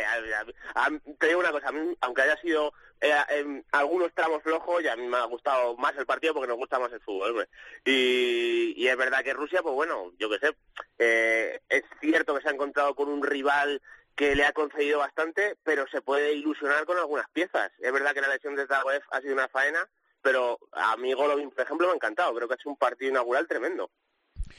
te 1.20 1.28
digo 1.28 1.40
una 1.40 1.52
cosa, 1.52 1.70
aunque 2.02 2.22
haya 2.22 2.38
sido 2.38 2.74
eh, 3.02 3.14
en 3.30 3.66
algunos 3.72 4.14
tramos 4.14 4.42
flojos, 4.42 4.82
y 4.82 4.88
a 4.88 4.96
mí 4.96 5.06
me 5.08 5.18
ha 5.18 5.26
gustado 5.26 5.76
más 5.78 5.96
el 5.98 6.06
partido 6.06 6.34
porque 6.34 6.48
nos 6.48 6.58
gusta 6.58 6.80
más 6.80 6.92
el 6.94 7.02
fútbol, 7.02 7.32
hombre. 7.32 7.50
Y, 7.84 8.74
y 8.78 8.88
es 8.88 8.98
verdad 8.98 9.24
que 9.24 9.34
Rusia, 9.34 9.62
pues 9.62 9.76
bueno, 9.76 10.12
yo 10.18 10.30
qué 10.30 10.40
sé, 10.40 10.56
eh, 10.98 11.60
es 11.68 11.84
cierto 12.00 12.36
que 12.36 12.42
se 12.42 12.50
ha 12.50 12.54
encontrado 12.54 12.96
con 12.96 13.10
un 13.10 13.22
rival 13.22 13.82
que 14.16 14.36
le 14.36 14.46
ha 14.46 14.54
concedido 14.54 15.00
bastante, 15.00 15.58
pero 15.64 15.88
se 15.88 16.02
puede 16.02 16.34
ilusionar 16.34 16.86
con 16.86 16.98
algunas 16.98 17.30
piezas. 17.30 17.72
Es 17.80 17.92
verdad 17.92 18.14
que 18.14 18.22
la 18.22 18.30
lesión 18.30 18.56
de 18.56 18.66
Zagoev 18.68 19.02
ha 19.12 19.22
sido 19.22 19.34
una 19.34 19.50
faena, 19.50 19.88
pero 20.22 20.60
a 20.72 20.96
mí 20.98 21.14
Golovin, 21.14 21.52
por 21.52 21.66
ejemplo, 21.66 21.88
me 21.88 21.94
ha 21.94 21.96
encantado. 21.96 22.34
Creo 22.34 22.48
que 22.48 22.54
ha 22.54 22.56
hecho 22.56 22.70
un 22.70 22.78
partido 22.78 23.12
inaugural 23.12 23.48
tremendo. 23.48 23.92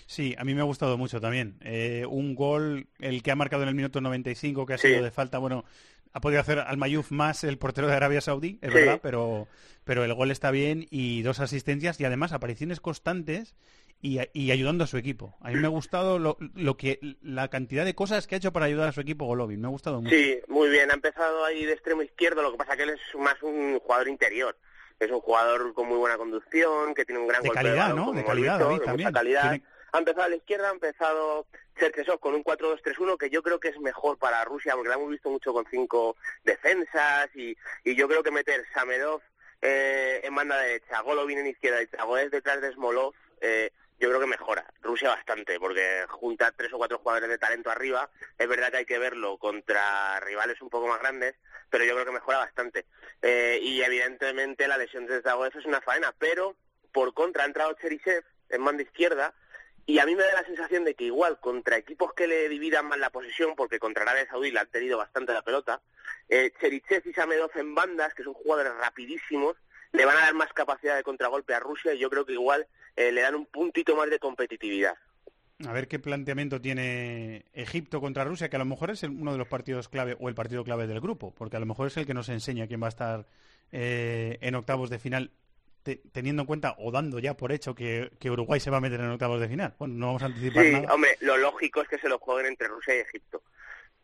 Sí, 0.07 0.35
a 0.39 0.45
mí 0.45 0.55
me 0.55 0.61
ha 0.61 0.65
gustado 0.65 0.99
mucho 0.99 1.21
también. 1.21 1.59
Eh, 1.63 2.05
un 2.09 2.35
gol, 2.35 2.89
el 2.99 3.23
que 3.23 3.31
ha 3.31 3.37
marcado 3.37 3.63
en 3.63 3.71
el 3.71 3.75
minuto 3.75 4.01
95, 4.01 4.67
que 4.67 4.75
ha 4.75 4.79
sido 4.79 5.03
de 5.03 5.11
falta, 5.11 5.39
bueno, 5.39 5.65
ha 6.13 6.21
podido 6.21 6.41
hacer 6.41 6.61
al 6.61 6.77
Mayuf 6.77 7.11
más 7.11 7.45
el 7.45 7.59
portero 7.59 7.89
de 7.89 7.95
Arabia 7.95 8.21
Saudí, 8.21 8.59
es 8.63 8.73
verdad, 8.73 9.01
pero, 9.03 9.49
pero 9.85 10.03
el 10.03 10.15
gol 10.15 10.31
está 10.31 10.51
bien 10.51 10.87
y 10.91 11.23
dos 11.23 11.41
asistencias 11.41 12.01
y 12.01 12.05
además 12.05 12.33
apariciones 12.33 12.81
constantes 12.81 13.55
y, 14.03 14.51
ayudando 14.51 14.85
a 14.85 14.87
su 14.87 14.97
equipo. 14.97 15.37
A 15.41 15.51
mí 15.51 15.57
me 15.57 15.67
ha 15.67 15.71
gustado 15.71 16.19
lo, 16.19 16.37
que 16.77 17.01
la 17.23 17.49
cantidad 17.49 17.85
de 17.85 17.95
cosas 17.95 18.27
que 18.27 18.35
ha 18.35 18.39
hecho 18.39 18.53
para 18.53 18.67
ayudar 18.67 18.89
a 18.89 18.93
su 18.93 19.01
equipo 19.01 19.27
Golovin. 19.27 19.61
Me 19.61 19.67
ha 19.67 19.71
gustado 19.71 20.01
mucho. 20.01 20.15
Sí, 20.15 20.41
muy 20.49 20.69
bien. 20.69 20.91
Ha 20.91 20.95
empezado 20.95 21.45
ahí 21.45 21.65
de 21.65 21.73
extremo 21.73 22.03
izquierdo, 22.03 22.43
lo 22.43 22.53
que 22.53 22.59
pasa 22.59 22.77
que 22.77 22.85
él 22.85 22.91
es 22.91 23.01
más 23.19 23.43
un 23.43 23.79
jugador 23.81 24.09
interior. 24.09 24.57
Es 24.99 25.11
un 25.11 25.21
jugador 25.21 25.75
con 25.75 25.89
muy 25.89 25.99
buena 25.99 26.17
conducción, 26.17 26.95
que 26.95 27.05
tiene 27.05 27.21
un 27.21 27.29
gran 27.29 27.43
de 27.43 27.51
calidad, 27.51 27.95
¿no? 27.95 28.13
De 28.13 28.25
calidad, 28.25 28.59
también. 28.85 29.13
calidad. 29.13 29.61
Ha 29.93 29.99
empezado 29.99 30.25
a 30.25 30.29
la 30.29 30.37
izquierda, 30.37 30.69
ha 30.69 30.73
empezado 30.73 31.47
Cherchesov 31.79 32.19
con 32.21 32.35
un 32.35 32.45
4-2-3-1 32.45 33.17
que 33.19 33.31
yo 33.31 33.43
creo 33.43 33.61
que 33.61 33.69
es 33.69 33.79
mejor 33.81 34.19
para 34.19 34.45
Rusia 34.45 34.75
porque 34.75 34.89
la 34.89 34.97
hemos 34.97 35.11
visto 35.11 35.31
mucho 35.31 35.53
con 35.53 35.65
cinco 35.71 36.17
defensas 36.45 37.29
y, 37.35 37.57
y 37.85 37.95
yo 37.95 38.09
creo 38.09 38.23
que 38.23 38.31
meter 38.31 38.65
Samedov 38.75 39.23
eh, 39.63 40.21
en 40.23 40.35
banda 40.35 40.59
derecha, 40.59 41.01
Golovin 41.01 41.39
en 41.39 41.47
izquierda 41.47 41.83
y 41.83 41.87
Tragoez 41.87 42.31
detrás 42.31 42.61
de 42.61 42.73
Smolov 42.73 43.15
eh, 43.41 43.71
yo 43.99 44.09
creo 44.09 44.21
que 44.21 44.27
mejora 44.27 44.67
Rusia 44.83 45.09
bastante, 45.09 45.59
porque 45.59 46.05
junta 46.09 46.53
tres 46.53 46.73
o 46.73 46.79
cuatro 46.79 46.99
jugadores 46.99 47.29
de 47.29 47.39
talento 47.39 47.71
arriba. 47.71 48.11
Es 48.39 48.49
verdad 48.49 48.71
que 48.71 48.79
hay 48.79 48.85
que 48.85 48.99
verlo 48.99 49.39
contra 49.39 50.21
rivales 50.21 50.61
un 50.61 50.69
poco 50.69 50.87
más 50.87 51.01
grandes, 51.01 51.35
pero 51.71 51.85
yo 51.85 51.95
creo 51.95 52.07
que 52.07 52.13
mejora 52.13 52.39
bastante. 52.39 52.87
Eh, 53.23 53.59
y 53.63 53.83
evidentemente 53.83 54.69
la 54.69 54.77
lesión 54.77 55.07
de 55.07 55.23
Zagoez 55.23 55.55
es 55.57 55.65
una 55.65 55.81
faena, 55.81 56.15
pero 56.19 56.57
por 56.93 57.15
contra 57.15 57.45
ha 57.45 57.47
entrado 57.47 57.75
Cherisev 57.75 58.25
en 58.51 58.65
banda 58.65 58.83
izquierda, 58.83 59.35
y 59.89 60.01
a 60.01 60.07
mí 60.07 60.17
me 60.17 60.25
da 60.25 60.35
la 60.35 60.45
sensación 60.45 60.85
de 60.85 60.95
que 60.95 61.05
igual 61.05 61.39
contra 61.39 61.77
equipos 61.77 62.13
que 62.13 62.27
le 62.27 62.49
dividan 62.49 62.87
más 62.87 62.99
la 62.99 63.11
posición, 63.11 63.55
porque 63.55 63.79
contra 63.79 64.03
Arabia 64.03 64.27
Saudí 64.29 64.51
le 64.51 64.59
han 64.59 64.71
tenido 64.71 64.99
bastante 64.99 65.33
la 65.33 65.43
pelota, 65.43 65.81
eh, 66.29 66.53
Cherichev 66.61 67.07
y 67.07 67.13
Samedov 67.13 67.53
en 67.55 67.75
bandas, 67.75 68.13
que 68.13 68.25
son 68.25 68.35
jugadores 68.35 68.75
rapidísimos, 68.75 69.57
le 69.93 70.05
van 70.05 70.17
a 70.17 70.23
dar 70.23 70.35
más 70.35 70.53
capacidad 70.53 70.97
de 70.97 71.05
contragolpe 71.05 71.55
a 71.55 71.61
Rusia 71.61 71.95
y 71.95 71.99
yo 71.99 72.11
creo 72.11 72.27
que 72.27 72.33
igual 72.33 72.67
eh, 72.97 73.13
le 73.13 73.21
dan 73.21 73.35
un 73.35 73.47
puntito 73.47 73.95
más 73.95 74.11
de 74.11 74.19
competitividad. 74.19 74.95
A 75.67 75.73
ver 75.73 75.89
qué 75.89 75.99
planteamiento 75.99 76.61
tiene 76.61 77.47
Egipto 77.55 78.01
contra 78.01 78.25
Rusia, 78.25 78.51
que 78.51 78.57
a 78.57 78.59
lo 78.59 78.67
mejor 78.67 78.91
es 78.91 79.03
uno 79.05 79.33
de 79.33 79.39
los 79.39 79.49
partidos 79.49 79.89
clave 79.89 80.17
o 80.21 80.29
el 80.29 80.35
partido 80.35 80.65
clave 80.65 80.87
del 80.87 81.01
grupo, 81.01 81.35
porque 81.35 81.57
a 81.57 81.61
lo 81.61 81.67
mejor 81.67 81.87
es 81.87 81.97
el 81.97 82.07
que 82.07 82.13
nos 82.13 82.29
enseña 82.29 82.67
quién 82.67 82.83
va 82.83 82.87
a 82.87 82.91
estar 82.91 83.27
eh, 83.73 84.37
en 84.43 84.55
octavos 84.55 84.91
de 84.91 84.99
final, 84.99 85.31
teniendo 86.13 86.43
en 86.43 86.47
cuenta 86.47 86.75
o 86.79 86.91
dando 86.91 87.19
ya 87.21 87.39
por 87.39 87.53
hecho 87.53 87.75
que, 87.75 88.11
Uruguay 88.25 88.61
se 88.61 88.71
va 88.71 88.79
a 88.79 88.83
meter 88.83 89.01
en 89.01 89.11
octavos 89.11 89.41
de 89.41 89.49
final. 89.49 89.75
Bueno, 89.79 89.95
no 89.95 90.07
vamos 90.07 90.23
a 90.23 90.27
anticipar 90.27 90.65
sí, 90.65 90.75
hombre, 90.91 91.17
lo 91.21 91.39
lógico 91.39 91.81
es 91.81 91.89
que 91.89 91.99
se 91.99 92.09
lo 92.09 92.19
jueguen 92.19 92.47
entre 92.47 92.69
Rusia 92.69 92.95
y 92.95 93.01
Egipto. 93.01 93.43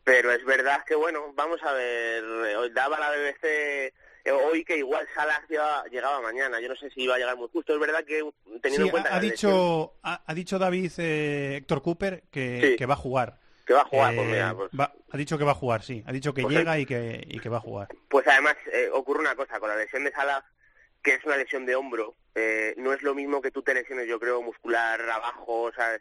Pero 0.05 0.33
es 0.33 0.45
verdad 0.45 0.85
que, 0.87 0.95
bueno, 0.95 1.33
vamos 1.35 1.63
a 1.63 1.73
ver, 1.75 2.25
daba 2.73 2.99
la 2.99 3.11
BBC 3.11 3.45
eh, 3.45 3.95
hoy 4.31 4.65
que 4.65 4.77
igual 4.77 5.07
Salah 5.15 5.43
llegaba 5.91 6.21
mañana. 6.21 6.61
Yo 6.61 6.69
no 6.69 6.77
sé 6.77 6.91
si 6.91 7.03
iba 7.03 7.17
a 7.17 7.19
llegar 7.19 7.37
muy 7.37 7.49
justo. 7.49 7.75
Es 7.75 7.81
verdad 7.81 8.05
que 8.05 8.23
teniendo 8.61 8.87
en 8.87 8.91
cuenta 8.91 9.15
ha, 9.15 9.21
dicho 9.21 9.95
ha, 10.03 10.35
dicho 10.35 10.59
David 10.59 10.93
eh, 10.99 11.57
Héctor 11.57 11.83
Cooper 11.83 12.25
que, 12.31 12.77
que, 12.79 12.87
va 12.87 12.95
a 12.95 12.99
jugar. 12.99 13.39
Que 13.67 13.75
va 13.75 13.83
a 13.83 13.85
jugar, 13.85 14.15
pues 14.15 14.27
mira, 14.27 14.51
eh, 14.51 14.69
pues 14.77 14.89
ha 15.11 15.17
dicho 15.17 15.39
que 15.39 15.45
va 15.45 15.53
a 15.53 15.57
jugar, 15.57 15.83
sí. 15.83 16.05
Ha 16.07 16.13
dicho 16.13 16.35
que 16.35 16.43
pues 16.43 16.55
llega 16.55 16.79
y 16.79 16.87
que 16.87 17.25
y 17.27 17.41
que 17.41 17.49
va 17.49 17.57
a 17.57 17.61
jugar. 17.61 17.89
Pues 18.09 18.27
además 18.29 18.57
ocurre 18.93 19.21
una 19.21 19.35
cosa 19.35 19.59
con 19.59 19.69
la 19.69 19.77
lesión 19.77 20.05
de 20.05 20.13
Salah 20.13 20.45
que 21.03 21.15
es 21.15 21.25
una 21.25 21.37
lesión 21.37 21.67
de 21.67 21.75
hombro, 21.75 22.15
eh, 22.35 22.75
no 22.79 22.93
es 22.93 23.03
lo 23.03 23.15
mismo 23.15 23.43
que 23.43 23.51
tú 23.51 23.63
te 23.63 23.75
lesiones, 23.75 24.07
yo 24.07 24.19
creo, 24.19 24.41
muscular 24.41 25.01
abajo, 25.11 25.71
¿sabes? 25.75 26.01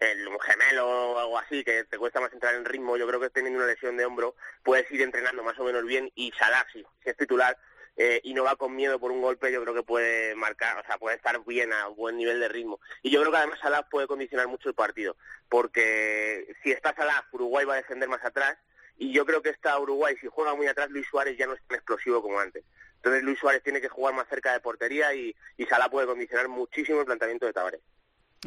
El, 0.00 0.28
un 0.28 0.40
gemelo 0.40 0.86
o 0.86 1.18
algo 1.18 1.38
así, 1.38 1.64
que 1.64 1.84
te 1.84 1.98
cuesta 1.98 2.20
más 2.20 2.32
entrar 2.32 2.54
en 2.54 2.64
ritmo. 2.64 2.96
Yo 2.96 3.06
creo 3.06 3.20
que 3.20 3.30
teniendo 3.30 3.60
una 3.60 3.68
lesión 3.68 3.96
de 3.96 4.04
hombro 4.04 4.34
puedes 4.62 4.90
ir 4.90 5.02
entrenando 5.02 5.42
más 5.42 5.58
o 5.58 5.64
menos 5.64 5.84
bien 5.84 6.10
y 6.14 6.32
Salah, 6.32 6.66
si, 6.72 6.84
es 7.04 7.16
titular, 7.16 7.56
eh, 7.96 8.20
y 8.24 8.34
no 8.34 8.44
va 8.44 8.56
con 8.56 8.74
miedo 8.74 8.98
por 8.98 9.10
un 9.10 9.22
golpe, 9.22 9.52
yo 9.52 9.62
creo 9.62 9.74
que 9.74 9.82
puede 9.82 10.34
marcar, 10.34 10.78
o 10.78 10.84
sea, 10.84 10.98
puede 10.98 11.16
estar 11.16 11.42
bien 11.44 11.72
a 11.72 11.86
buen 11.86 12.16
nivel 12.16 12.40
de 12.40 12.48
ritmo. 12.48 12.80
Y 13.02 13.10
yo 13.10 13.20
creo 13.20 13.32
que 13.32 13.38
además 13.38 13.60
Salah 13.60 13.88
puede 13.88 14.06
condicionar 14.06 14.48
mucho 14.48 14.68
el 14.68 14.74
partido, 14.74 15.16
porque 15.48 16.54
si 16.62 16.72
está 16.72 16.94
Salah, 16.94 17.26
Uruguay 17.32 17.64
va 17.64 17.74
a 17.74 17.78
defender 17.78 18.08
más 18.08 18.24
atrás, 18.24 18.58
y 18.98 19.12
yo 19.12 19.24
creo 19.24 19.40
que 19.40 19.48
está 19.48 19.78
Uruguay, 19.78 20.14
si 20.20 20.26
juega 20.26 20.54
muy 20.54 20.66
atrás, 20.66 20.90
Luis 20.90 21.06
Suárez 21.10 21.38
ya 21.38 21.46
no 21.46 21.54
es 21.54 21.62
tan 21.66 21.76
explosivo 21.76 22.20
como 22.20 22.38
antes. 22.38 22.64
Entonces 23.00 23.22
Luis 23.22 23.38
Suárez 23.38 23.62
tiene 23.62 23.80
que 23.80 23.88
jugar 23.88 24.14
más 24.14 24.28
cerca 24.28 24.52
de 24.52 24.60
portería 24.60 25.14
y, 25.14 25.34
y 25.56 25.64
Salah 25.64 25.88
puede 25.88 26.06
condicionar 26.06 26.48
muchísimo 26.48 27.00
el 27.00 27.06
planteamiento 27.06 27.46
de 27.46 27.52
Tavares. 27.52 27.80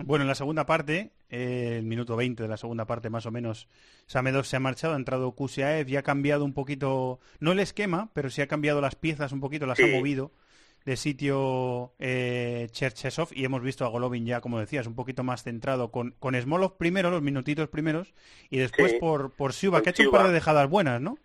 Bueno, 0.03 0.23
en 0.23 0.27
la 0.27 0.35
segunda 0.35 0.65
parte, 0.65 1.11
eh, 1.29 1.75
el 1.77 1.85
minuto 1.85 2.15
20 2.15 2.41
de 2.41 2.49
la 2.49 2.57
segunda 2.57 2.85
parte 2.85 3.09
más 3.09 3.25
o 3.27 3.31
menos, 3.31 3.67
Samedov 4.07 4.45
se 4.45 4.55
ha 4.55 4.59
marchado, 4.59 4.93
ha 4.93 4.97
entrado 4.97 5.31
Kusiaev 5.33 5.87
y 5.87 5.97
ha 5.97 6.03
cambiado 6.03 6.45
un 6.45 6.53
poquito, 6.53 7.19
no 7.39 7.51
el 7.51 7.59
esquema, 7.59 8.09
pero 8.13 8.31
sí 8.31 8.41
ha 8.41 8.47
cambiado 8.47 8.81
las 8.81 8.95
piezas 8.95 9.31
un 9.31 9.39
poquito, 9.39 9.67
las 9.67 9.79
ha 9.79 9.87
movido 9.87 10.31
de 10.85 10.97
sitio 10.97 11.93
eh, 11.99 12.67
Cherchesov 12.71 13.29
y 13.31 13.45
hemos 13.45 13.61
visto 13.61 13.85
a 13.85 13.89
Golovin 13.89 14.25
ya, 14.25 14.41
como 14.41 14.59
decías, 14.59 14.87
un 14.87 14.95
poquito 14.95 15.23
más 15.23 15.43
centrado 15.43 15.91
con, 15.91 16.11
con 16.19 16.39
Smolov 16.39 16.77
primero, 16.77 17.11
los 17.11 17.21
minutitos 17.21 17.69
primeros, 17.69 18.13
y 18.49 18.57
después 18.57 18.93
por, 18.95 19.31
por 19.31 19.53
Siuba, 19.53 19.81
que 19.81 19.89
ha 19.89 19.91
hecho 19.91 20.03
un 20.03 20.11
par 20.11 20.27
de 20.27 20.33
dejadas 20.33 20.69
buenas, 20.69 21.01
¿no? 21.01 21.17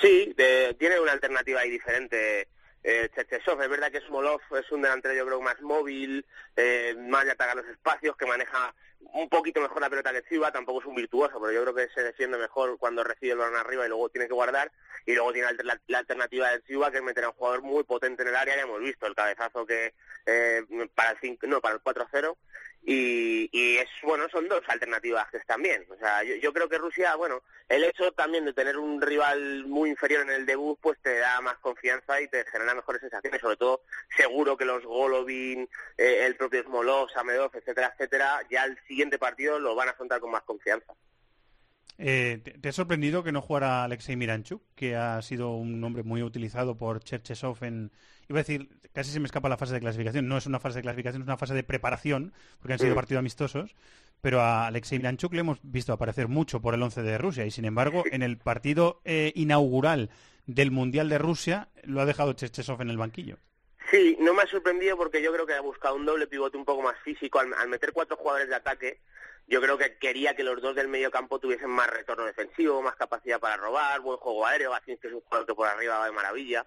Sí, 0.00 0.34
tiene 0.78 1.00
una 1.00 1.12
alternativa 1.12 1.60
ahí 1.60 1.70
diferente 1.70 2.48
eh. 2.86 3.10
Es 3.16 3.70
verdad 3.70 3.90
que 3.90 4.00
Smolov 4.00 4.40
es 4.58 4.70
un 4.70 4.82
delantero 4.82 5.14
yo 5.14 5.26
creo 5.26 5.40
más 5.40 5.60
móvil, 5.60 6.24
eh, 6.56 6.94
más 7.08 7.24
de 7.24 7.32
atacar 7.32 7.56
los 7.56 7.66
espacios, 7.66 8.16
que 8.16 8.26
maneja 8.26 8.74
un 9.12 9.28
poquito 9.28 9.60
mejor 9.60 9.80
la 9.80 9.90
pelota 9.90 10.12
que 10.12 10.22
Chiva, 10.24 10.52
tampoco 10.52 10.80
es 10.80 10.86
un 10.86 10.94
virtuoso, 10.94 11.40
pero 11.40 11.52
yo 11.52 11.62
creo 11.62 11.74
que 11.74 11.92
se 11.94 12.02
defiende 12.02 12.38
mejor 12.38 12.78
cuando 12.78 13.04
recibe 13.04 13.32
el 13.32 13.38
balón 13.38 13.56
arriba 13.56 13.86
y 13.86 13.88
luego 13.88 14.08
tiene 14.08 14.28
que 14.28 14.34
guardar. 14.34 14.70
Y 15.04 15.14
luego 15.14 15.32
tiene 15.32 15.48
la, 15.62 15.98
alternativa 15.98 16.50
de 16.50 16.62
Chiva, 16.62 16.90
que 16.90 16.98
es 16.98 17.02
meter 17.02 17.24
a 17.24 17.28
un 17.28 17.34
jugador 17.34 17.62
muy 17.62 17.84
potente 17.84 18.22
en 18.22 18.28
el 18.28 18.36
área, 18.36 18.56
ya 18.56 18.62
hemos 18.62 18.80
visto 18.80 19.06
el 19.06 19.14
cabezazo 19.14 19.66
que 19.66 19.94
eh, 20.26 20.62
para 20.94 21.10
el 21.10 21.18
5, 21.20 21.46
no, 21.46 21.60
para 21.60 21.74
el 21.74 21.80
4-0 21.80 22.36
y, 22.88 23.48
y, 23.50 23.78
es 23.78 23.88
bueno 24.04 24.28
son 24.30 24.48
dos 24.48 24.62
alternativas 24.68 25.28
que 25.30 25.38
están 25.38 25.60
bien. 25.60 25.84
O 25.90 25.96
sea 25.96 26.22
yo, 26.22 26.52
creo 26.52 26.68
que 26.68 26.78
Rusia 26.78 27.16
bueno 27.16 27.42
el 27.68 27.82
hecho 27.82 28.12
también 28.12 28.44
de 28.44 28.52
tener 28.52 28.78
un 28.78 29.02
rival 29.02 29.66
muy 29.66 29.90
inferior 29.90 30.22
en 30.22 30.30
el 30.30 30.46
debut 30.46 30.78
pues 30.80 30.96
te 31.02 31.18
da 31.18 31.40
más 31.40 31.56
confianza 31.58 32.20
y 32.20 32.28
te 32.28 32.44
genera 32.44 32.74
mejores 32.74 33.00
sensaciones 33.00 33.40
sobre 33.40 33.56
todo 33.56 33.82
seguro 34.16 34.56
que 34.56 34.64
los 34.64 34.84
Golovin 34.84 35.68
eh, 35.98 36.26
el 36.26 36.36
propio 36.36 36.62
Smolov 36.62 37.10
Samedov 37.10 37.50
etcétera 37.54 37.92
etcétera 37.92 38.42
ya 38.48 38.64
el 38.64 38.78
siguiente 38.86 39.18
partido 39.18 39.58
lo 39.58 39.74
van 39.74 39.88
a 39.88 39.90
afrontar 39.90 40.20
con 40.20 40.30
más 40.30 40.42
confianza 40.42 40.94
eh, 41.98 42.40
¿te, 42.60 42.68
ha 42.68 42.72
sorprendido 42.72 43.22
que 43.22 43.32
no 43.32 43.40
jugara 43.40 43.84
Alexei 43.84 44.16
Miranchuk, 44.16 44.62
que 44.74 44.96
ha 44.96 45.20
sido 45.22 45.54
un 45.54 45.80
nombre 45.80 46.02
muy 46.02 46.22
utilizado 46.22 46.76
por 46.76 47.02
Cherchesov 47.02 47.64
en... 47.64 47.90
Iba 48.28 48.40
a 48.40 48.42
decir, 48.42 48.68
casi 48.92 49.12
se 49.12 49.20
me 49.20 49.26
escapa 49.26 49.48
la 49.48 49.56
fase 49.56 49.74
de 49.74 49.80
clasificación. 49.80 50.26
No 50.28 50.36
es 50.36 50.46
una 50.46 50.58
fase 50.58 50.78
de 50.78 50.82
clasificación, 50.82 51.22
es 51.22 51.28
una 51.28 51.36
fase 51.36 51.54
de 51.54 51.62
preparación, 51.62 52.32
porque 52.58 52.74
han 52.74 52.78
sido 52.78 52.94
partidos 52.94 53.20
amistosos. 53.20 53.74
Pero 54.20 54.40
a 54.40 54.66
Alexei 54.66 54.98
Miranchuk 54.98 55.32
le 55.32 55.40
hemos 55.40 55.58
visto 55.62 55.92
aparecer 55.92 56.26
mucho 56.26 56.60
por 56.60 56.74
el 56.74 56.82
11 56.82 57.02
de 57.02 57.18
Rusia. 57.18 57.46
Y 57.46 57.50
sin 57.50 57.64
embargo, 57.64 58.04
en 58.10 58.22
el 58.22 58.36
partido 58.38 59.00
eh, 59.04 59.32
inaugural 59.34 60.10
del 60.46 60.70
Mundial 60.70 61.08
de 61.08 61.18
Rusia, 61.18 61.68
lo 61.84 62.00
ha 62.00 62.06
dejado 62.06 62.32
Cherchesov 62.32 62.82
en 62.82 62.90
el 62.90 62.98
banquillo. 62.98 63.38
Sí, 63.90 64.16
no 64.20 64.34
me 64.34 64.42
ha 64.42 64.46
sorprendido 64.46 64.96
porque 64.96 65.22
yo 65.22 65.32
creo 65.32 65.46
que 65.46 65.54
ha 65.54 65.60
buscado 65.60 65.94
un 65.94 66.04
doble 66.04 66.26
pivote 66.26 66.56
un 66.56 66.64
poco 66.64 66.82
más 66.82 66.98
físico 67.04 67.38
al 67.38 67.68
meter 67.68 67.92
cuatro 67.92 68.16
jugadores 68.16 68.48
de 68.48 68.56
ataque 68.56 69.00
yo 69.46 69.60
creo 69.60 69.78
que 69.78 69.96
quería 69.98 70.34
que 70.34 70.42
los 70.42 70.60
dos 70.60 70.74
del 70.74 70.88
medio 70.88 71.10
campo 71.10 71.38
tuviesen 71.38 71.70
más 71.70 71.88
retorno 71.88 72.24
defensivo, 72.24 72.82
más 72.82 72.96
capacidad 72.96 73.38
para 73.38 73.56
robar, 73.56 74.00
buen 74.00 74.18
juego 74.18 74.46
aéreo, 74.46 74.74
así 74.74 74.96
que 74.96 75.08
es 75.08 75.14
un 75.14 75.20
jugador 75.20 75.46
que 75.46 75.54
por 75.54 75.68
arriba 75.68 75.98
va 75.98 76.06
de 76.06 76.12
maravilla. 76.12 76.66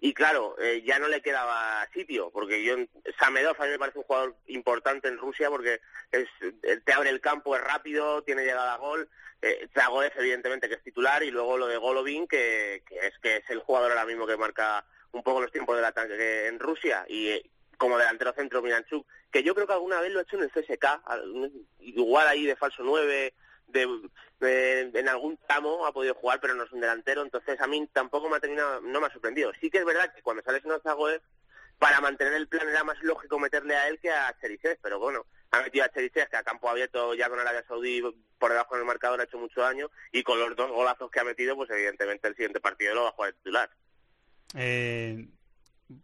Y 0.00 0.14
claro, 0.14 0.56
eh, 0.58 0.82
ya 0.82 0.98
no 0.98 1.08
le 1.08 1.20
quedaba 1.20 1.86
sitio, 1.92 2.30
porque 2.30 2.62
yo, 2.64 2.76
Samedov 3.18 3.60
a 3.60 3.64
mí 3.64 3.70
me 3.70 3.78
parece 3.78 3.98
un 3.98 4.04
jugador 4.04 4.36
importante 4.46 5.08
en 5.08 5.18
Rusia 5.18 5.50
porque 5.50 5.80
es, 6.10 6.28
eh, 6.62 6.80
te 6.84 6.92
abre 6.92 7.10
el 7.10 7.20
campo, 7.20 7.54
es 7.54 7.62
rápido, 7.62 8.22
tiene 8.22 8.44
llegada 8.44 8.74
a 8.74 8.78
gol. 8.78 9.08
Eh, 9.42 9.68
evidentemente, 10.16 10.68
que 10.68 10.74
es 10.74 10.82
titular, 10.82 11.22
y 11.22 11.30
luego 11.30 11.58
lo 11.58 11.66
de 11.66 11.76
Golovin, 11.76 12.26
que, 12.26 12.82
que, 12.86 13.06
es 13.06 13.18
que 13.20 13.36
es 13.38 13.50
el 13.50 13.60
jugador 13.60 13.90
ahora 13.90 14.04
mismo 14.04 14.26
que 14.26 14.36
marca 14.36 14.84
un 15.12 15.22
poco 15.22 15.40
los 15.40 15.52
tiempos 15.52 15.76
del 15.76 15.84
ataque 15.84 16.46
en 16.46 16.58
Rusia. 16.58 17.04
Y 17.08 17.28
eh, 17.28 17.50
como 17.76 17.98
delantero 17.98 18.32
centro 18.34 18.62
Miranchuk, 18.62 19.06
que 19.30 19.42
yo 19.42 19.54
creo 19.54 19.66
que 19.66 19.72
alguna 19.72 20.00
vez 20.00 20.12
lo 20.12 20.18
ha 20.18 20.22
hecho 20.22 20.36
en 20.36 20.42
el 20.42 20.50
CSK, 20.50 20.84
igual 21.80 22.26
ahí 22.28 22.44
de 22.44 22.56
falso 22.56 22.82
9, 22.82 23.34
de, 23.68 24.90
en 24.94 25.08
algún 25.08 25.36
tramo 25.46 25.86
ha 25.86 25.92
podido 25.92 26.14
jugar, 26.14 26.40
pero 26.40 26.54
no 26.54 26.64
es 26.64 26.72
un 26.72 26.80
delantero, 26.80 27.22
entonces 27.22 27.60
a 27.60 27.66
mí 27.66 27.88
tampoco 27.92 28.28
me 28.28 28.36
ha 28.36 28.40
terminado, 28.40 28.80
no 28.80 29.00
me 29.00 29.06
ha 29.06 29.12
sorprendido. 29.12 29.52
Sí 29.60 29.70
que 29.70 29.78
es 29.78 29.84
verdad 29.84 30.12
que 30.14 30.22
cuando 30.22 30.42
sales 30.42 30.64
en 30.64 30.80
Zagoev, 30.80 31.20
para 31.78 32.00
mantener 32.00 32.34
el 32.34 32.48
plan 32.48 32.68
era 32.68 32.84
más 32.84 33.02
lógico 33.02 33.38
meterle 33.38 33.74
a 33.74 33.88
él 33.88 33.98
que 34.00 34.10
a 34.10 34.36
Cherisev, 34.38 34.78
pero 34.82 34.98
bueno, 34.98 35.24
ha 35.50 35.62
metido 35.62 35.84
a 35.84 35.88
Cherisev, 35.88 36.28
que 36.28 36.36
a 36.36 36.42
campo 36.42 36.68
abierto 36.68 37.14
ya 37.14 37.30
con 37.30 37.40
Arabia 37.40 37.64
Saudí 37.66 38.02
por 38.38 38.50
debajo 38.50 38.76
del 38.76 38.84
marcador 38.84 39.20
ha 39.20 39.24
hecho 39.24 39.38
mucho 39.38 39.62
daño, 39.62 39.90
y 40.12 40.22
con 40.22 40.38
los 40.38 40.54
dos 40.56 40.70
golazos 40.70 41.10
que 41.10 41.20
ha 41.20 41.24
metido, 41.24 41.56
pues 41.56 41.70
evidentemente 41.70 42.28
el 42.28 42.34
siguiente 42.34 42.60
partido 42.60 42.94
lo 42.94 43.04
va 43.04 43.08
a 43.08 43.12
jugar 43.12 43.30
el 43.30 43.36
titular. 43.36 43.70
Eh, 44.56 45.26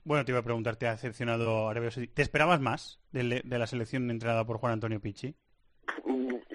bueno, 0.04 0.24
te 0.24 0.32
iba 0.32 0.40
a 0.40 0.44
preguntar, 0.44 0.76
¿te 0.76 0.86
ha 0.88 0.92
decepcionado 0.92 1.68
Arabia 1.68 1.90
Saudí? 1.90 2.08
¿Te 2.08 2.22
esperabas 2.22 2.60
más 2.60 3.00
de, 3.12 3.42
la 3.44 3.66
selección 3.66 4.10
entrenada 4.10 4.44
por 4.44 4.58
Juan 4.58 4.72
Antonio 4.74 5.00
Pichi? 5.00 5.34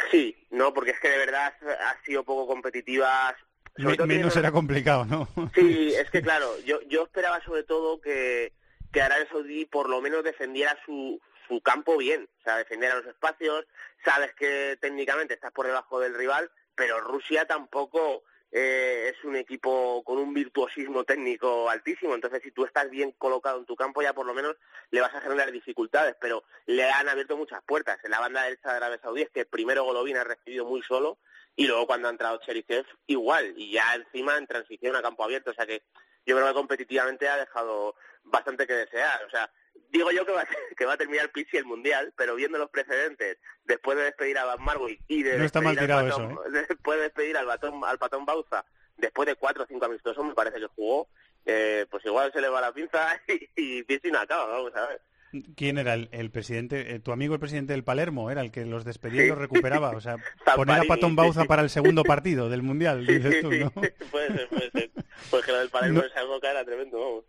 Sí, 0.09 0.35
no, 0.49 0.73
porque 0.73 0.91
es 0.91 0.99
que 0.99 1.09
de 1.09 1.17
verdad 1.17 1.53
ha 1.63 2.03
sido 2.05 2.23
poco 2.23 2.45
competitiva. 2.47 3.35
Me- 3.77 3.95
menos 4.05 4.35
era 4.35 4.51
complicado, 4.51 5.05
¿no? 5.05 5.27
Sí, 5.55 5.93
es 5.97 6.09
que 6.11 6.21
claro, 6.21 6.59
yo, 6.65 6.81
yo 6.89 7.03
esperaba 7.03 7.41
sobre 7.43 7.63
todo 7.63 8.01
que, 8.01 8.51
que 8.91 9.01
Arabia 9.01 9.27
Saudí 9.29 9.65
por 9.65 9.89
lo 9.89 10.01
menos 10.01 10.23
defendiera 10.23 10.77
su, 10.85 11.21
su 11.47 11.61
campo 11.61 11.97
bien, 11.97 12.27
o 12.39 12.43
sea, 12.43 12.57
defendiera 12.57 12.95
los 12.95 13.05
espacios, 13.05 13.65
sabes 14.03 14.33
que 14.35 14.77
técnicamente 14.81 15.33
estás 15.35 15.53
por 15.53 15.65
debajo 15.67 15.99
del 16.01 16.13
rival, 16.15 16.51
pero 16.75 16.99
Rusia 16.99 17.45
tampoco 17.45 18.23
eh, 18.51 19.13
es 19.13 19.23
un 19.23 19.35
equipo 19.35 20.03
con 20.03 20.17
un 20.17 20.33
virtuosismo 20.33 21.03
técnico 21.03 21.69
altísimo, 21.69 22.13
entonces 22.13 22.41
si 22.43 22.51
tú 22.51 22.65
estás 22.65 22.89
bien 22.89 23.13
colocado 23.13 23.59
en 23.59 23.65
tu 23.65 23.75
campo 23.75 24.01
ya 24.01 24.13
por 24.13 24.25
lo 24.25 24.33
menos 24.33 24.57
le 24.89 24.99
vas 24.99 25.13
a 25.15 25.21
generar 25.21 25.51
dificultades, 25.51 26.15
pero 26.19 26.43
le 26.65 26.89
han 26.89 27.07
abierto 27.07 27.37
muchas 27.37 27.63
puertas. 27.63 27.97
En 28.03 28.11
la 28.11 28.19
banda 28.19 28.43
derecha 28.43 28.71
de 28.71 28.77
Arabia 28.77 28.99
Saudí 29.01 29.21
es 29.21 29.29
que 29.29 29.45
primero 29.45 29.85
Golovin 29.85 30.17
ha 30.17 30.23
recibido 30.23 30.65
muy 30.65 30.81
solo 30.81 31.17
y 31.55 31.67
luego 31.67 31.87
cuando 31.87 32.07
ha 32.07 32.11
entrado 32.11 32.39
Cherisev 32.45 32.85
igual 33.07 33.53
y 33.55 33.71
ya 33.71 33.95
encima 33.95 34.37
en 34.37 34.47
transición 34.47 34.95
a 34.95 35.01
campo 35.01 35.23
abierto, 35.23 35.51
o 35.51 35.53
sea 35.53 35.65
que 35.65 35.83
yo 36.25 36.35
creo 36.35 36.47
que 36.47 36.53
competitivamente 36.53 37.27
ha 37.29 37.37
dejado 37.37 37.95
bastante 38.23 38.67
que 38.67 38.73
desear, 38.73 39.23
o 39.25 39.29
sea, 39.29 39.49
digo 39.91 40.11
yo 40.11 40.25
que 40.25 40.31
va, 40.31 40.41
a- 40.41 40.47
que 40.75 40.85
va 40.85 40.93
a 40.93 40.97
terminar 40.97 41.31
Pizzi 41.31 41.57
el 41.57 41.65
Mundial, 41.65 42.13
pero 42.17 42.35
viendo 42.35 42.57
los 42.57 42.69
precedentes, 42.69 43.37
después 43.65 43.97
de 43.97 44.05
despedir 44.05 44.37
a 44.37 44.45
Van 44.45 44.63
Marwijk 44.63 45.01
y 45.07 45.23
de 45.23 45.37
No 45.37 45.45
está 45.45 45.61
mal 45.61 45.75
despedir 45.75 45.93
al 45.93 46.05
tirado 46.05 46.27
Patón- 46.29 46.31
eso, 46.47 46.57
¿eh? 46.59 46.65
después 46.69 46.97
de 46.97 47.03
despedir 47.03 47.37
al 47.37 47.45
Patón, 47.45 47.81
al 47.85 47.99
Patón 47.99 48.25
Bauza, 48.25 48.65
después 48.97 49.27
de 49.27 49.35
cuatro 49.35 49.63
o 49.63 49.67
cinco 49.67 49.85
amistosos 49.85 50.25
me 50.25 50.33
parece 50.33 50.59
que 50.59 50.67
jugó, 50.67 51.07
eh, 51.45 51.85
pues 51.89 52.05
igual 52.05 52.31
se 52.33 52.41
le 52.41 52.49
va 52.49 52.61
la 52.61 52.71
pinza 52.73 53.19
y, 53.27 53.49
y 53.79 53.83
Pizzi 53.83 54.11
no 54.11 54.19
acaba, 54.19 54.45
vamos 54.47 54.75
a 54.75 54.87
ver. 54.87 55.01
¿Quién 55.55 55.77
era 55.77 55.93
el, 55.93 56.09
el 56.11 56.29
presidente? 56.29 56.93
Eh, 56.93 56.99
tu 56.99 57.13
amigo 57.13 57.33
el 57.33 57.39
presidente 57.39 57.71
del 57.71 57.85
Palermo 57.85 58.29
era 58.31 58.41
el 58.41 58.51
que 58.51 58.65
los 58.65 58.83
despedía 58.83 59.23
y 59.23 59.29
los 59.29 59.37
recuperaba. 59.37 59.91
O 59.91 60.01
sea, 60.01 60.17
poner 60.57 60.81
a 60.81 60.83
Patón 60.83 61.15
Bauza 61.15 61.45
para 61.45 61.61
el 61.61 61.69
segundo 61.69 62.03
partido 62.03 62.49
del 62.49 62.63
Mundial, 62.63 63.05
dices 63.07 63.39
tú, 63.41 63.49
¿no? 63.49 63.71
puede 63.71 64.27
ser, 64.27 64.49
puede 64.49 64.71
ser. 64.71 64.91
Porque 65.29 65.53
lo 65.53 65.59
del 65.59 65.69
Palermo 65.69 65.95
No. 65.99 66.01
de 66.01 66.07
esa 66.09 66.21
época 66.23 66.51
era 66.51 66.65
tremendo, 66.65 66.99
vamos. 66.99 67.23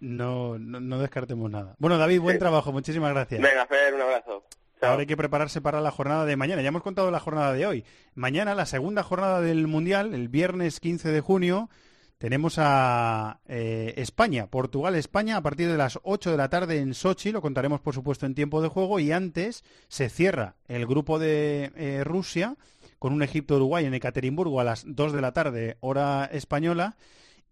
No, 0.00 0.58
no, 0.58 0.80
no 0.80 0.98
descartemos 0.98 1.50
nada. 1.50 1.76
Bueno, 1.78 1.98
David, 1.98 2.20
buen 2.20 2.38
trabajo. 2.38 2.72
Muchísimas 2.72 3.12
gracias. 3.12 3.40
Venga, 3.40 3.66
Fer, 3.66 3.94
un 3.94 4.02
abrazo. 4.02 4.44
Chao. 4.80 4.90
Ahora 4.90 5.00
hay 5.00 5.06
que 5.06 5.16
prepararse 5.16 5.60
para 5.60 5.80
la 5.80 5.90
jornada 5.90 6.26
de 6.26 6.36
mañana. 6.36 6.62
Ya 6.62 6.68
hemos 6.68 6.82
contado 6.82 7.10
la 7.10 7.20
jornada 7.20 7.52
de 7.52 7.66
hoy. 7.66 7.84
Mañana, 8.14 8.54
la 8.54 8.66
segunda 8.66 9.02
jornada 9.02 9.40
del 9.40 9.66
Mundial, 9.66 10.12
el 10.12 10.28
viernes 10.28 10.80
15 10.80 11.10
de 11.10 11.20
junio, 11.20 11.70
tenemos 12.18 12.56
a 12.58 13.40
eh, 13.46 13.92
España, 13.98 14.46
Portugal-España, 14.46 15.36
a 15.36 15.42
partir 15.42 15.68
de 15.68 15.76
las 15.76 15.98
8 16.02 16.30
de 16.30 16.36
la 16.36 16.48
tarde 16.48 16.78
en 16.78 16.94
Sochi. 16.94 17.30
Lo 17.30 17.42
contaremos, 17.42 17.80
por 17.80 17.94
supuesto, 17.94 18.24
en 18.24 18.34
tiempo 18.34 18.62
de 18.62 18.68
juego. 18.68 19.00
Y 19.00 19.12
antes 19.12 19.64
se 19.88 20.08
cierra 20.08 20.56
el 20.66 20.86
grupo 20.86 21.18
de 21.18 21.72
eh, 21.76 22.04
Rusia 22.04 22.56
con 22.98 23.12
un 23.12 23.22
Egipto-Uruguay 23.22 23.84
en 23.84 23.94
Ekaterimburgo 23.94 24.60
a 24.60 24.64
las 24.64 24.84
2 24.86 25.12
de 25.12 25.20
la 25.20 25.32
tarde, 25.32 25.76
hora 25.80 26.24
española. 26.32 26.96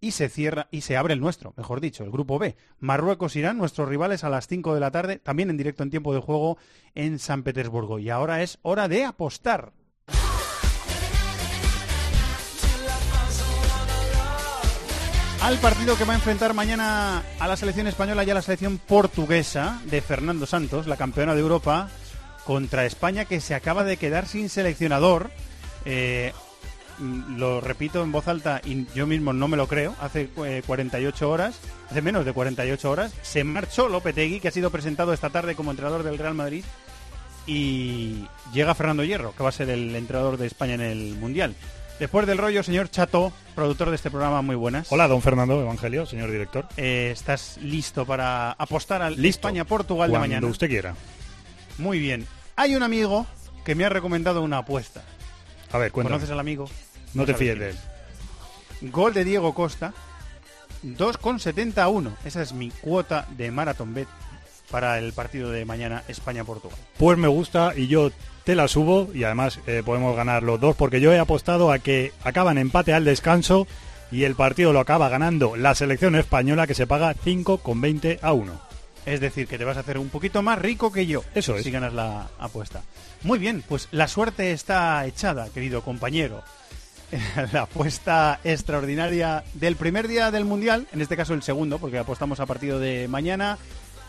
Y 0.01 0.11
se 0.11 0.29
cierra 0.29 0.69
y 0.71 0.83
se 0.83 0.97
abre 0.97 1.15
el 1.15 1.21
nuestro, 1.21 1.55
mejor 1.57 1.81
dicho, 1.81 2.05
el 2.05 2.11
grupo 2.11 2.39
B. 2.39 2.57
Marruecos-Irán, 2.79 3.57
nuestros 3.57 3.89
rivales 3.89 4.23
a 4.23 4.29
las 4.29 4.47
5 4.47 4.75
de 4.75 4.81
la 4.81 4.91
tarde, 4.91 5.19
también 5.19 5.51
en 5.51 5.57
directo 5.57 5.83
en 5.83 5.91
tiempo 5.91 6.13
de 6.13 6.21
juego 6.21 6.59
en 6.95 7.19
San 7.19 7.43
Petersburgo. 7.43 7.99
Y 7.99 8.11
ahora 8.11 8.43
es 8.43 8.59
hora 8.63 8.89
de 8.89 9.05
apostar. 9.05 9.73
Al 15.45 15.59
partido 15.59 15.95
que 15.97 16.05
va 16.05 16.15
a 16.15 16.17
enfrentar 16.17 16.55
mañana 16.55 17.23
a 17.39 17.47
la 17.47 17.57
selección 17.57 17.87
española 17.87 18.25
y 18.25 18.31
a 18.31 18.35
la 18.35 18.41
selección 18.41 18.79
portuguesa 18.79 19.83
de 19.85 20.01
Fernando 20.01 20.47
Santos, 20.47 20.87
la 20.87 20.97
campeona 20.97 21.35
de 21.35 21.43
Europa, 21.43 21.91
contra 22.45 22.87
España 22.87 23.27
que 23.27 23.43
se 23.43 23.55
acaba 23.55 23.85
de 23.85 23.99
quedar 23.99 24.27
sin 24.27 24.49
seleccionador. 24.49 25.31
Eh, 25.85 26.33
lo 27.01 27.61
repito 27.61 28.03
en 28.03 28.13
voz 28.13 28.29
alta 28.29 28.61
y 28.65 28.87
yo 28.95 29.07
mismo 29.07 29.33
no 29.33 29.49
me 29.49 29.57
lo 29.57 29.67
creo, 29.67 29.95
hace 30.01 30.29
eh, 30.45 30.63
48 30.67 31.31
horas, 31.31 31.59
hace 31.91 32.03
menos 32.03 32.25
de 32.25 32.33
48 32.33 32.91
horas, 32.91 33.13
se 33.23 33.45
marchó 33.45 33.89
Lopetegui, 33.89 34.41
que 34.41 34.49
ha 34.49 34.53
sido 34.53 34.71
presentado 34.71 35.13
esta 35.13 35.31
tarde 35.31 35.55
como 35.55 35.71
entrenador 35.71 36.03
del 36.03 36.19
Real 36.19 36.35
Madrid, 36.35 36.65
y 37.47 38.27
llega 38.53 38.75
Fernando 38.75 39.05
Hierro, 39.05 39.35
que 39.37 39.43
va 39.43 39.51
a 39.51 39.53
ser 39.53 39.69
el 39.71 39.95
entrenador 39.95 40.37
de 40.39 40.47
España 40.47 40.75
en 40.75 40.81
el 40.81 41.15
Mundial. 41.17 41.55
Después 41.99 42.27
del 42.27 42.39
rollo, 42.39 42.63
señor 42.63 42.91
Chato, 42.91 43.33
productor 43.55 43.91
de 43.91 43.97
este 43.97 44.11
programa, 44.11 44.43
muy 44.43 44.57
buenas. 44.57 44.91
Hola, 44.91 45.07
don 45.07 45.23
Fernando 45.23 45.61
Evangelio, 45.61 46.07
señor 46.07 46.31
director. 46.31 46.67
Eh, 46.77 47.11
¿Estás 47.13 47.59
listo 47.59 48.05
para 48.05 48.53
apostar 48.53 49.01
al. 49.03 49.25
España-Portugal 49.25 50.09
de 50.09 50.13
Cuando 50.13 50.29
mañana? 50.29 50.47
usted 50.49 50.69
quiera. 50.69 50.95
Muy 51.79 52.01
bien. 52.01 52.27
Hay 52.57 52.75
un 52.75 52.83
amigo 52.83 53.27
que 53.65 53.75
me 53.75 53.85
ha 53.85 53.89
recomendado 53.89 54.43
una 54.43 54.59
apuesta. 54.59 55.05
A 55.75 55.79
ver, 55.79 55.91
cuéntame. 55.91 56.15
¿Conoces 56.15 56.31
al 56.31 56.39
amigo? 56.39 56.67
No 57.15 57.27
te 57.27 57.35
fíes 57.35 57.59
de 57.59 57.71
él. 57.71 57.77
Gol 58.93 59.13
de 59.13 59.25
Diego 59.25 59.53
Costa. 59.55 59.93
2,71. 60.85 62.15
Esa 62.25 62.43
es 62.43 62.53
mi 62.53 62.71
cuota 62.71 63.27
de 63.37 63.51
Marathon 63.51 63.93
Bet 63.93 64.07
para 64.71 65.01
el 65.01 65.13
partido 65.13 65.51
de 65.51 65.65
mañana 65.65 66.05
España-Portugal. 66.07 66.79
Pues 66.97 67.19
me 67.19 67.27
gusta 67.27 67.73
y 67.77 67.89
yo 67.89 68.13
te 68.45 68.55
la 68.55 68.69
subo 68.69 69.11
y 69.13 69.25
además 69.25 69.59
eh, 69.67 69.83
podemos 69.85 70.15
ganar 70.17 70.45
los 70.45 70.61
dos 70.61 70.77
porque 70.77 71.01
yo 71.01 71.13
he 71.13 71.19
apostado 71.19 71.73
a 71.73 71.81
que 71.81 72.13
acaban 72.23 72.57
empate 72.57 72.93
al 72.95 73.05
descanso 73.05 73.67
y 74.13 74.23
el 74.23 74.37
partido 74.37 74.73
lo 74.73 74.79
acaba 74.79 75.09
ganando 75.09 75.57
la 75.57 75.75
selección 75.75 76.15
española 76.15 76.69
que 76.69 76.75
se 76.75 76.87
paga 76.87 77.15
5,20 77.15 78.21
a 78.23 78.33
1. 78.33 78.74
Es 79.07 79.21
decir, 79.21 79.47
que 79.47 79.59
te 79.59 79.65
vas 79.65 79.77
a 79.77 79.81
hacer 79.81 79.99
un 79.99 80.09
poquito 80.09 80.43
más 80.43 80.59
rico 80.59 80.91
que 80.91 81.07
yo. 81.07 81.23
Eso 81.35 81.57
es. 81.57 81.65
Si 81.65 81.71
ganas 81.71 81.93
la 81.93 82.29
apuesta. 82.39 82.83
Muy 83.23 83.39
bien, 83.39 83.63
pues 83.69 83.89
la 83.91 84.09
suerte 84.09 84.53
está 84.53 85.05
echada, 85.07 85.49
querido 85.51 85.83
compañero. 85.83 86.43
La 87.53 87.63
apuesta 87.63 88.41
extraordinaria 88.45 89.45
del 89.55 89.77
primer 89.77 90.09
día 90.09 90.31
del 90.31 90.45
Mundial, 90.45 90.89
en 90.93 91.01
este 91.01 91.17
caso 91.17 91.35
el 91.35 91.43
segundo, 91.43 91.79
porque 91.79 91.99
apostamos 91.99 92.41
a 92.41 92.47
partido 92.47 92.81
de 92.81 93.07
mañana, 93.09 93.59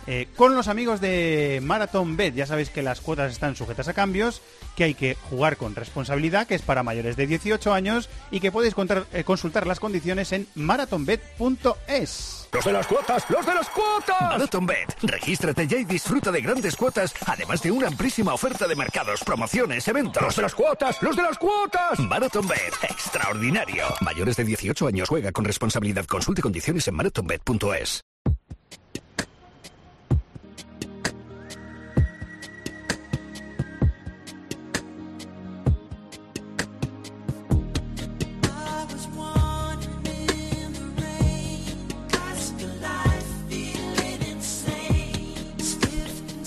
eh, 0.08 0.28
con 0.36 0.56
los 0.56 0.68
amigos 0.68 1.02
de 1.02 1.60
Marathon 1.64 2.16
Bet. 2.18 2.36
Ya 2.36 2.46
sabéis 2.46 2.70
que 2.70 2.82
las 2.84 3.02
cuotas 3.02 3.32
están 3.32 3.56
sujetas 3.56 3.88
a 3.88 3.94
cambios, 3.94 4.42
que 4.76 4.84
hay 4.84 4.94
que 4.94 5.16
jugar 5.30 5.58
con 5.58 5.76
responsabilidad, 5.76 6.48
que 6.48 6.56
es 6.56 6.62
para 6.62 6.84
mayores 6.84 7.16
de 7.16 7.28
18 7.28 7.74
años 7.74 8.10
y 8.32 8.40
que 8.40 8.52
podéis 8.52 8.76
contar- 8.76 9.06
eh, 9.14 9.24
consultar 9.24 9.66
las 9.68 9.80
condiciones 9.80 10.32
en 10.32 10.48
marathonbet.es. 10.56 12.48
¡Los 12.54 12.64
de 12.66 12.72
las 12.72 12.88
cuotas! 12.88 13.24
¡Los 13.30 13.46
de 13.46 13.54
las 13.54 13.68
cuotas! 13.70 14.22
MarathonBet. 14.22 14.96
Regístrate 15.04 15.68
ya 15.68 15.78
y 15.78 15.84
disfruta 15.86 16.32
de 16.32 16.40
grandes 16.42 16.76
cuotas, 16.78 17.14
además 17.26 17.62
de 17.62 17.72
una 17.72 17.88
amplísima 17.88 18.34
oferta 18.34 18.66
de 18.68 18.76
mercados, 18.76 19.22
promociones, 19.26 19.86
eventos. 19.90 20.24
¡Los 20.24 20.36
de 20.38 20.42
las 20.44 20.56
cuotas! 20.56 21.02
¡Los 21.02 21.16
de 21.18 21.24
las 21.24 21.38
cuotas! 21.38 22.00
MarathonBet. 22.00 22.74
Extraordinario. 22.84 23.86
Mayores 24.02 24.38
de 24.38 24.46
18 24.46 24.88
años 24.88 25.10
juega 25.10 25.32
con 25.34 25.44
responsabilidad. 25.44 26.06
Consulte 26.06 26.42
condiciones 26.42 26.88
en 26.88 26.96
marathonbet.es. 26.96 28.02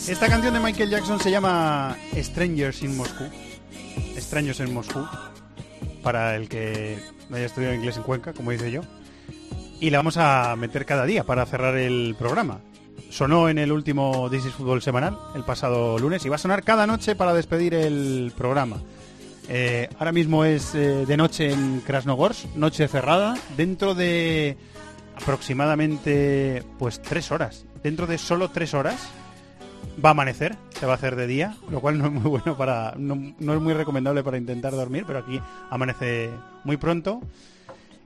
Esta 0.09 0.27
canción 0.27 0.55
de 0.55 0.61
Michael 0.61 0.89
Jackson 0.89 1.21
se 1.21 1.31
llama 1.31 1.95
Strangers 2.17 2.83
in 2.83 2.97
Moscú. 2.97 3.25
Extraños 4.17 4.59
en 4.61 4.73
Moscú. 4.73 5.07
Para 6.03 6.35
el 6.35 6.49
que 6.49 6.99
no 7.29 7.37
haya 7.37 7.45
estudiado 7.45 7.75
inglés 7.75 7.99
en 7.99 8.05
Cuenca, 8.05 8.33
como 8.33 8.51
dice 8.51 8.71
yo. 8.71 8.81
Y 9.81 9.91
la 9.91 9.99
vamos 9.99 10.17
a 10.17 10.57
meter 10.57 10.87
cada 10.87 11.05
día 11.05 11.25
para 11.25 11.45
cerrar 11.45 11.77
el 11.77 12.17
programa. 12.19 12.61
Sonó 13.11 13.51
en 13.51 13.59
el 13.59 13.71
último 13.71 14.31
This 14.31 14.47
is 14.47 14.53
Fútbol 14.55 14.81
semanal, 14.81 15.19
el 15.35 15.45
pasado 15.45 15.99
lunes, 15.99 16.25
y 16.25 16.31
va 16.31 16.37
a 16.37 16.39
sonar 16.39 16.65
cada 16.65 16.87
noche 16.87 17.15
para 17.15 17.35
despedir 17.35 17.75
el 17.75 18.33
programa. 18.35 18.79
Eh, 19.47 19.91
ahora 19.99 20.13
mismo 20.13 20.47
es 20.47 20.75
eh, 20.75 21.05
de 21.07 21.17
noche 21.19 21.53
en 21.53 21.83
Krasnogorsk, 21.83 22.47
noche 22.57 22.89
cerrada, 22.89 23.37
dentro 23.59 23.95
de 23.95 24.57
aproximadamente 25.17 26.65
pues 26.79 27.03
tres 27.03 27.31
horas. 27.31 27.67
Dentro 27.83 28.07
de 28.07 28.17
solo 28.17 28.51
tres 28.51 28.73
horas 28.73 28.97
va 30.05 30.11
a 30.11 30.13
amanecer, 30.13 30.57
se 30.71 30.87
va 30.87 30.93
a 30.93 30.97
hacer 30.97 31.17
de 31.17 31.27
día, 31.27 31.57
lo 31.71 31.81
cual 31.81 31.99
no 31.99 32.07
es 32.07 32.13
muy 32.13 32.31
bueno 32.31 32.57
para, 32.57 32.95
no, 32.97 33.35
no 33.39 33.55
es 33.55 33.61
muy 33.61 33.75
recomendable 33.75 34.23
para 34.23 34.39
intentar 34.39 34.73
dormir, 34.73 35.05
pero 35.07 35.19
aquí 35.21 35.41
amanece 35.71 36.31
muy 36.65 36.77
pronto. 36.77 37.21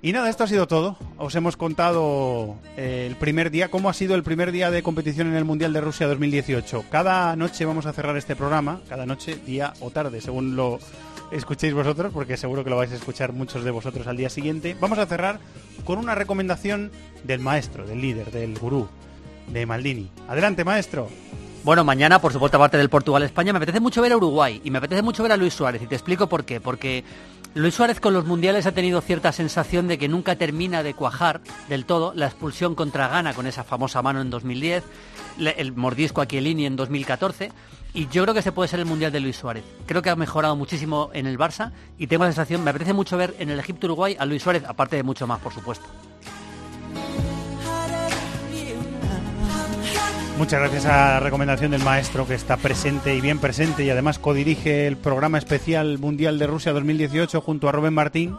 Y 0.05 0.13
nada, 0.13 0.29
esto 0.29 0.43
ha 0.43 0.49
sido 0.49 0.67
todo. 0.67 0.97
Os 1.17 1.33
hemos 1.37 1.57
contado 1.57 2.57
eh, 2.77 3.07
el 3.09 3.15
primer 3.15 3.53
día, 3.53 3.71
cómo 3.71 3.89
ha 3.89 3.95
sido 3.95 4.17
el 4.17 4.25
primer 4.25 4.51
día 4.51 4.69
de 4.73 4.83
competición 4.83 5.29
en 5.29 5.37
el 5.37 5.45
Mundial 5.45 5.73
de 5.73 5.81
Rusia 5.81 6.09
2018. 6.09 6.87
Cada 6.91 7.37
noche 7.37 7.65
vamos 7.65 7.87
a 7.87 7.93
cerrar 7.93 8.17
este 8.17 8.35
programa, 8.35 8.81
cada 8.89 9.07
noche, 9.07 9.39
día 9.47 9.75
o 9.79 9.91
tarde, 9.91 10.21
según 10.21 10.57
lo 10.57 10.81
escuchéis 11.31 11.73
vosotros, 11.73 12.13
porque 12.13 12.37
seguro 12.37 12.65
que 12.65 12.71
lo 12.71 12.77
vais 12.77 12.91
a 12.91 12.97
escuchar 12.97 13.33
muchos 13.33 13.63
de 13.63 13.71
vosotros 13.71 14.09
al 14.09 14.17
día 14.17 14.29
siguiente. 14.29 14.77
Vamos 14.81 14.99
a 14.99 15.07
cerrar 15.07 15.39
con 15.85 15.99
una 15.99 16.17
recomendación 16.17 16.91
del 17.23 17.39
maestro, 17.39 17.87
del 17.87 18.01
líder, 18.01 18.33
del 18.33 18.59
gurú, 18.59 18.89
de 19.53 19.67
Maldini. 19.67 20.11
Adelante, 20.27 20.65
maestro. 20.65 21.09
Bueno, 21.65 21.85
mañana, 21.85 22.21
por 22.21 22.33
supuesto, 22.33 22.57
aparte 22.57 22.77
del 22.77 22.89
Portugal-España, 22.89 23.53
me 23.53 23.59
apetece 23.59 23.79
mucho 23.79 24.03
ver 24.03 24.11
a 24.11 24.17
Uruguay 24.17 24.61
y 24.65 24.71
me 24.71 24.79
apetece 24.79 25.01
mucho 25.01 25.23
ver 25.23 25.31
a 25.31 25.37
Luis 25.37 25.55
Suárez. 25.55 25.81
Y 25.83 25.87
te 25.87 25.95
explico 25.95 26.27
por 26.27 26.45
qué. 26.45 26.61
Porque 26.61 27.05
Luis 27.55 27.75
Suárez 27.75 28.01
con 28.01 28.15
los 28.15 28.27
mundiales 28.27 28.67
ha 28.67 28.73
tenido 28.73 29.01
cierta 29.01 29.31
sensación 29.31 29.87
de 29.87 29.97
que 29.97 30.09
nunca 30.09 30.35
termina 30.35 30.83
de 30.83 30.95
cuajar 30.95 31.41
del 31.69 31.85
todo 31.85 32.15
la 32.17 32.27
expulsión 32.27 32.75
contra 32.75 33.07
Ghana 33.07 33.33
con 33.33 33.47
esa 33.47 33.63
famosa 33.63 34.03
mano 34.03 34.21
en 34.21 34.31
2010, 34.31 34.83
el 35.57 35.73
mordisco 35.73 36.21
a 36.21 36.27
Chiellini 36.27 36.67
en 36.67 36.75
2014 36.75 37.53
y 37.95 38.09
yo 38.09 38.23
creo 38.23 38.35
que 38.35 38.41
ese 38.41 38.53
puede 38.53 38.69
ser 38.69 38.81
el 38.81 38.87
mundial 38.87 39.13
de 39.13 39.21
Luis 39.21 39.37
Suárez. 39.37 39.65
Creo 39.87 40.03
que 40.03 40.11
ha 40.11 40.17
mejorado 40.17 40.57
muchísimo 40.57 41.11
en 41.13 41.27
el 41.27 41.39
Barça 41.39 41.73
y 41.99 42.07
tengo 42.07 42.25
la 42.25 42.31
sensación, 42.31 42.65
me 42.65 42.71
apetece 42.71 42.93
mucho 42.93 43.17
ver 43.17 43.37
en 43.39 43.51
el 43.51 43.59
Egipto 43.61 43.87
Uruguay 43.87 44.17
a 44.19 44.25
Luis 44.25 44.43
Suárez, 44.43 44.65
aparte 44.67 44.97
de 44.97 45.03
mucho 45.03 45.27
más, 45.27 45.39
por 45.39 45.53
supuesto. 45.53 45.87
Muchas 50.43 50.59
gracias 50.59 50.87
a 50.87 50.89
la 50.89 51.21
recomendación 51.21 51.71
del 51.71 51.85
maestro 51.85 52.27
que 52.27 52.35
está 52.35 52.57
presente 52.57 53.15
y 53.15 53.21
bien 53.21 53.39
presente 53.39 53.85
y 53.85 53.91
además 53.91 54.19
codirige 54.19 54.89
el 54.89 54.97
programa 54.97 55.39
especial 55.39 56.01
Mundial 56.01 56.41
de 56.41 56.49
Rusia 56.49 56.73
2018 56.73 57.41
junto 57.41 57.69
a 57.69 57.73
Rubén 57.73 57.95
Martín 57.95 58.37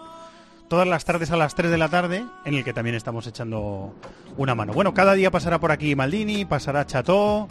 todas 0.67 0.85
las 0.85 1.05
tardes 1.05 1.31
a 1.31 1.37
las 1.37 1.55
3 1.55 1.71
de 1.71 1.77
la 1.77 1.87
tarde 1.87 2.25
en 2.43 2.55
el 2.55 2.65
que 2.65 2.73
también 2.73 2.97
estamos 2.97 3.25
echando 3.25 3.95
una 4.35 4.53
mano. 4.53 4.73
Bueno, 4.73 4.93
cada 4.93 5.13
día 5.13 5.31
pasará 5.31 5.61
por 5.61 5.71
aquí 5.71 5.95
Maldini, 5.95 6.43
pasará 6.43 6.85
Cható, 6.85 7.47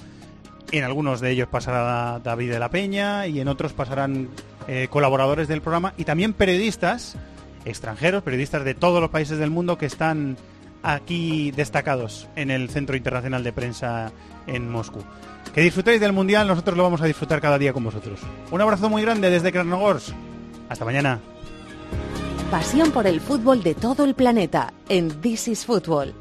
en 0.70 0.84
algunos 0.84 1.22
de 1.22 1.30
ellos 1.30 1.48
pasará 1.48 2.20
David 2.22 2.50
de 2.50 2.58
la 2.58 2.68
Peña 2.68 3.26
y 3.26 3.40
en 3.40 3.48
otros 3.48 3.72
pasarán 3.72 4.28
eh, 4.68 4.86
colaboradores 4.90 5.48
del 5.48 5.62
programa 5.62 5.94
y 5.96 6.04
también 6.04 6.34
periodistas 6.34 7.16
extranjeros, 7.64 8.22
periodistas 8.22 8.64
de 8.64 8.74
todos 8.74 9.00
los 9.00 9.08
países 9.08 9.38
del 9.38 9.48
mundo 9.48 9.78
que 9.78 9.86
están 9.86 10.36
aquí 10.82 11.50
destacados 11.50 12.28
en 12.36 12.50
el 12.50 12.70
Centro 12.70 12.96
Internacional 12.96 13.44
de 13.44 13.52
Prensa 13.52 14.12
en 14.46 14.70
Moscú. 14.70 15.00
Que 15.54 15.60
disfrutéis 15.60 16.00
del 16.00 16.12
Mundial, 16.12 16.46
nosotros 16.46 16.76
lo 16.76 16.82
vamos 16.82 17.02
a 17.02 17.06
disfrutar 17.06 17.40
cada 17.40 17.58
día 17.58 17.72
con 17.72 17.84
vosotros. 17.84 18.20
Un 18.50 18.60
abrazo 18.60 18.88
muy 18.88 19.02
grande 19.02 19.30
desde 19.30 19.52
Krasnogorsk. 19.52 20.14
Hasta 20.68 20.84
mañana. 20.84 21.20
Pasión 22.50 22.90
por 22.90 23.06
el 23.06 23.20
fútbol 23.20 23.62
de 23.62 23.74
todo 23.74 24.04
el 24.04 24.14
planeta 24.14 24.72
en 24.88 25.08
This 25.20 25.48
is 25.48 25.66
Football 25.66 26.14